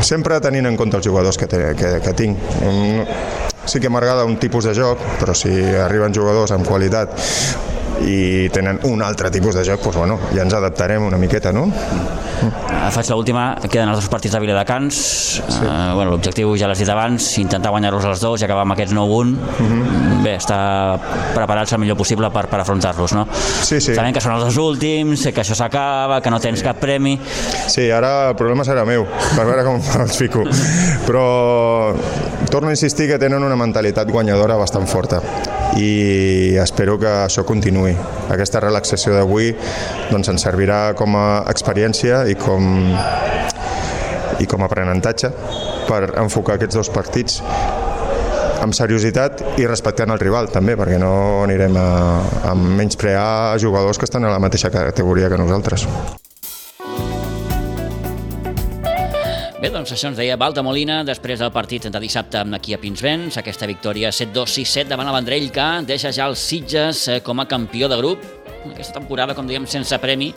sempre 0.06 0.38
tenint 0.44 0.70
en 0.70 0.78
compte 0.78 0.98
els 1.02 1.08
jugadors 1.08 1.38
que, 1.42 1.48
te, 1.50 1.64
que, 1.80 1.98
que 2.06 2.14
tinc. 2.14 2.38
Mm, 2.62 3.18
Sí 3.66 3.80
que 3.82 3.90
m'agrada 3.90 4.28
un 4.30 4.36
tipus 4.38 4.68
de 4.70 4.76
joc, 4.78 5.00
però 5.18 5.34
si 5.34 5.50
arriben 5.82 6.14
jugadors 6.14 6.52
amb 6.54 6.68
qualitat 6.70 7.16
i 8.04 8.50
tenen 8.54 8.80
un 8.90 9.02
altre 9.06 9.32
tipus 9.32 9.56
de 9.56 9.64
joc, 9.68 9.84
doncs, 9.84 9.98
bueno, 9.98 10.20
ja 10.36 10.44
ens 10.44 10.54
adaptarem 10.54 11.06
una 11.06 11.18
miqueta, 11.22 11.54
no? 11.56 11.68
Eh, 12.44 12.90
Faig 12.92 13.10
l'última, 13.10 13.46
queden 13.64 13.90
els 13.90 14.02
dos 14.02 14.10
partits 14.12 14.36
de 14.36 14.42
Viladecans. 14.44 14.98
Sí. 15.40 15.64
Eh, 15.64 15.94
bueno, 15.96 16.12
L'objectiu 16.12 16.56
ja 16.60 16.68
l'has 16.70 16.82
dit 16.82 16.90
abans, 16.92 17.30
intentar 17.42 17.72
guanyar-los 17.74 18.06
els 18.12 18.22
dos 18.22 18.42
i 18.42 18.48
acabar 18.48 18.66
amb 18.66 18.76
aquests 18.76 18.94
9-1. 18.96 19.34
Mhm. 19.64 20.22
Bé, 20.26 20.36
estar 20.36 21.00
preparats 21.36 21.74
el 21.74 21.80
millor 21.80 21.98
possible 21.98 22.30
per, 22.34 22.48
per 22.52 22.60
afrontar-los, 22.62 23.14
no? 23.16 23.28
Sí, 23.32 23.80
sí. 23.80 23.96
Sabem 23.96 24.14
que 24.14 24.22
són 24.24 24.36
els 24.36 24.46
dos 24.50 24.58
últims, 24.62 25.28
que 25.32 25.42
això 25.42 25.56
s'acaba, 25.58 26.22
que 26.22 26.34
no 26.34 26.40
tens 26.40 26.64
cap 26.66 26.80
premi. 26.82 27.18
Sí, 27.68 27.90
ara 27.92 28.30
el 28.30 28.36
problema 28.36 28.66
serà 28.68 28.86
meu, 28.86 29.08
per 29.36 29.46
veure 29.46 29.64
com 29.66 29.82
els 30.04 30.18
fico. 30.18 30.44
Però 31.08 31.28
torno 32.52 32.70
a 32.70 32.76
insistir 32.76 33.10
que 33.10 33.20
tenen 33.22 33.44
una 33.44 33.56
mentalitat 33.56 34.10
guanyadora 34.12 34.58
bastant 34.60 34.88
forta 34.88 35.22
i 35.76 36.56
espero 36.62 36.98
que 37.00 37.12
això 37.26 37.46
continuï. 37.48 37.96
Aquesta 38.32 38.62
relaxació 38.64 39.16
d'avui 39.16 39.52
doncs, 40.12 40.30
ens 40.32 40.46
servirà 40.48 40.96
com 40.98 41.18
a 41.20 41.28
experiència 41.52 42.24
i 42.32 42.38
com, 42.40 42.68
i 44.40 44.48
com 44.48 44.64
a 44.64 44.70
aprenentatge 44.70 45.32
per 45.90 46.04
enfocar 46.22 46.58
aquests 46.58 46.80
dos 46.80 46.92
partits 46.94 47.42
amb 48.66 48.74
seriositat 48.74 49.60
i 49.62 49.68
respectant 49.68 50.14
el 50.16 50.22
rival 50.22 50.50
també, 50.54 50.78
perquè 50.80 50.98
no 51.02 51.44
anirem 51.44 51.78
a, 51.78 51.88
a 52.52 52.56
menysprear 52.58 53.60
jugadors 53.62 54.00
que 54.00 54.10
estan 54.10 54.26
a 54.26 54.34
la 54.34 54.42
mateixa 54.42 54.74
categoria 54.74 55.30
que 55.30 55.42
nosaltres. 55.42 55.86
Bé, 59.66 59.72
doncs 59.74 59.96
això 59.96 60.12
ens 60.12 60.20
deia 60.20 60.36
Balta 60.38 60.62
Molina 60.62 61.00
després 61.02 61.40
del 61.42 61.50
partit 61.50 61.88
de 61.90 62.00
dissabte 62.04 62.38
aquí 62.54 62.76
a 62.76 62.78
Pinsbens, 62.78 63.40
aquesta 63.42 63.66
victòria 63.66 64.12
7-2-6-7 64.14 64.92
davant 64.92 65.10
el 65.10 65.16
Vendrell 65.16 65.48
que 65.56 65.66
deixa 65.90 66.12
ja 66.14 66.28
els 66.30 66.44
Sitges 66.52 67.00
eh, 67.10 67.16
com 67.26 67.42
a 67.42 67.48
campió 67.50 67.90
de 67.90 67.98
grup. 67.98 68.22
Aquesta 68.68 69.00
temporada, 69.00 69.34
com 69.34 69.50
dèiem, 69.50 69.66
sense 69.66 69.98
premi, 70.04 70.30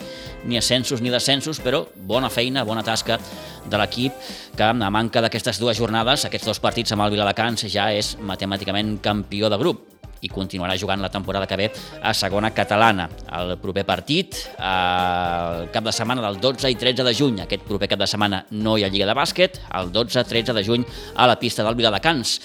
ni 0.48 0.56
ascensos 0.56 1.04
ni 1.04 1.12
descensos, 1.12 1.60
però 1.60 1.82
bona 2.08 2.32
feina, 2.32 2.64
bona 2.64 2.86
tasca 2.86 3.20
de 3.68 3.82
l'equip 3.82 4.16
que, 4.56 4.64
a 4.64 4.90
manca 4.96 5.20
d'aquestes 5.20 5.60
dues 5.60 5.76
jornades, 5.76 6.24
aquests 6.24 6.48
dos 6.48 6.64
partits 6.64 6.96
amb 6.96 7.04
el 7.04 7.12
Viladecans, 7.18 7.68
ja 7.68 7.90
és 7.92 8.14
matemàticament 8.24 8.96
campió 9.04 9.52
de 9.52 9.60
grup 9.60 9.97
i 10.22 10.30
continuarà 10.32 10.76
jugant 10.78 11.02
la 11.02 11.10
temporada 11.12 11.46
que 11.46 11.56
ve 11.56 11.68
a 12.02 12.14
segona 12.14 12.50
catalana. 12.54 13.08
El 13.38 13.56
proper 13.62 13.84
partit, 13.86 14.38
el 14.58 15.68
cap 15.74 15.84
de 15.84 15.94
setmana 15.94 16.24
del 16.24 16.40
12 16.40 16.70
i 16.70 16.78
13 16.78 17.06
de 17.06 17.14
juny. 17.14 17.42
Aquest 17.44 17.66
proper 17.68 17.90
cap 17.90 18.02
de 18.02 18.10
setmana 18.10 18.44
no 18.50 18.76
hi 18.78 18.84
ha 18.84 18.92
Lliga 18.92 19.06
de 19.08 19.16
Bàsquet, 19.16 19.60
el 19.78 19.92
12-13 19.92 20.56
de 20.56 20.64
juny 20.64 20.86
a 21.16 21.28
la 21.30 21.38
pista 21.38 21.66
del 21.66 21.78
Viladecans. 21.78 22.38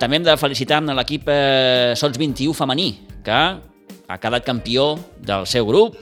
També 0.00 0.18
hem 0.18 0.26
de 0.26 0.36
felicitar 0.40 0.80
l'equip 0.80 1.28
eh, 1.28 1.94
Sots 1.96 2.18
21 2.18 2.56
femení, 2.56 2.90
que 3.24 3.38
ha 4.10 4.18
quedat 4.18 4.46
campió 4.46 4.94
del 5.20 5.46
seu 5.46 5.66
grup, 5.68 5.98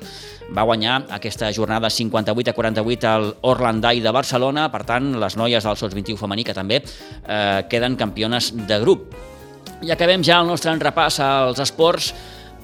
va 0.55 0.65
guanyar 0.65 1.03
aquesta 1.13 1.51
jornada 1.53 1.91
58 1.91 2.51
a 2.51 2.55
48 2.57 3.09
al 3.09 3.27
Orlandai 3.43 4.01
de 4.01 4.13
Barcelona, 4.13 4.69
per 4.73 4.85
tant, 4.89 5.13
les 5.21 5.37
noies 5.37 5.65
del 5.65 5.77
Sots 5.77 5.97
21 5.97 6.21
femení 6.21 6.45
que 6.45 6.57
també 6.57 6.81
eh, 6.81 7.65
queden 7.69 7.99
campiones 8.01 8.55
de 8.57 8.81
grup. 8.81 9.13
I 9.79 9.93
acabem 9.95 10.25
ja 10.27 10.41
el 10.43 10.49
nostre 10.51 10.73
repàs 10.75 11.21
als 11.23 11.61
esports 11.63 12.11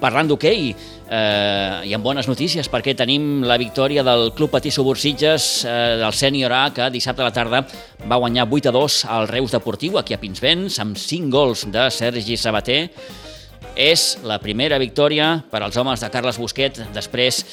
parlant 0.00 0.26
d'hoquei 0.26 0.72
eh, 0.74 1.86
i 1.86 1.92
amb 1.94 2.02
bones 2.04 2.26
notícies 2.26 2.66
perquè 2.70 2.96
tenim 2.98 3.44
la 3.46 3.58
victòria 3.60 4.02
del 4.02 4.32
Club 4.34 4.50
Patí 4.50 4.72
Subursitges 4.74 5.46
eh, 5.62 5.74
del 6.00 6.16
Sènior 6.16 6.52
A 6.52 6.64
que 6.74 6.88
dissabte 6.90 7.22
a 7.22 7.28
la 7.28 7.34
tarda 7.34 7.62
va 8.10 8.18
guanyar 8.18 8.48
8 8.50 8.72
a 8.72 8.74
2 8.74 8.98
al 9.14 9.28
Reus 9.30 9.54
Deportiu 9.54 10.00
aquí 10.00 10.16
a 10.16 10.20
Pinsbens 10.20 10.80
amb 10.82 10.98
5 10.98 11.30
gols 11.30 11.66
de 11.70 11.86
Sergi 11.94 12.36
Sabater 12.36 12.88
és 13.78 14.18
la 14.26 14.40
primera 14.42 14.78
victòria 14.82 15.36
per 15.50 15.62
als 15.62 15.78
homes 15.78 16.02
de 16.02 16.10
Carles 16.10 16.38
Busquet 16.38 16.82
després 16.94 17.44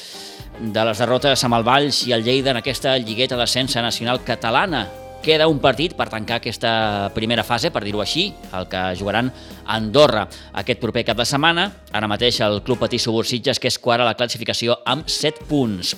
de 0.58 0.84
les 0.90 0.98
derrotes 0.98 1.46
amb 1.46 1.58
el 1.58 1.66
Valls 1.66 2.02
i 2.06 2.14
el 2.18 2.26
Lleida 2.26 2.50
en 2.50 2.60
aquesta 2.60 2.98
lligueta 2.98 3.38
d'ascensa 3.38 3.82
nacional 3.82 4.22
catalana. 4.26 4.86
Queda 5.22 5.46
un 5.46 5.60
partit 5.62 5.92
per 5.94 6.08
tancar 6.10 6.40
aquesta 6.40 7.10
primera 7.14 7.44
fase, 7.46 7.70
per 7.70 7.84
dir-ho 7.86 8.00
així, 8.02 8.24
el 8.58 8.64
que 8.66 8.80
jugaran 8.98 9.28
a 9.30 9.76
Andorra 9.76 10.24
aquest 10.58 10.80
proper 10.82 11.04
cap 11.06 11.20
de 11.20 11.26
setmana. 11.30 11.68
Ara 11.94 12.08
mateix 12.10 12.40
el 12.42 12.58
Club 12.66 12.80
Patí 12.82 12.98
Subursitges, 12.98 13.60
que 13.62 13.70
és 13.70 13.78
quart 13.78 14.02
a 14.02 14.08
la 14.08 14.16
classificació 14.18 14.80
amb 14.82 15.06
7 15.06 15.46
punts. 15.46 15.92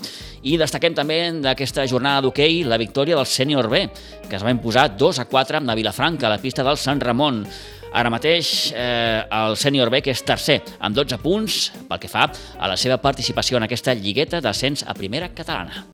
I 0.44 0.58
destaquem 0.60 0.92
també 0.92 1.16
d'aquesta 1.40 1.86
jornada 1.88 2.20
d'hoquei 2.20 2.66
la 2.68 2.76
victòria 2.76 3.16
del 3.16 3.24
Sènior 3.24 3.70
B, 3.72 3.86
que 4.28 4.36
es 4.36 4.44
va 4.44 4.52
imposar 4.52 4.90
2 4.92 5.22
a 5.24 5.26
4 5.32 5.62
amb 5.62 5.72
la 5.72 5.78
Vilafranca, 5.80 6.28
a 6.28 6.34
la 6.36 6.42
pista 6.44 6.60
del 6.66 6.76
Sant 6.76 7.00
Ramon. 7.00 7.46
Ara 7.96 8.12
mateix 8.12 8.74
eh, 8.76 9.24
el 9.24 9.56
sènior 9.56 9.88
B, 9.88 10.02
que 10.04 10.12
és 10.12 10.20
tercer, 10.26 10.60
amb 10.84 10.98
12 10.98 11.16
punts 11.24 11.58
pel 11.88 12.02
que 12.02 12.12
fa 12.12 12.28
a 12.28 12.68
la 12.68 12.76
seva 12.76 13.00
participació 13.00 13.56
en 13.56 13.64
aquesta 13.64 13.96
lligueta 13.96 14.44
d'ascens 14.44 14.84
a 14.84 14.98
primera 14.98 15.32
catalana. 15.32 15.80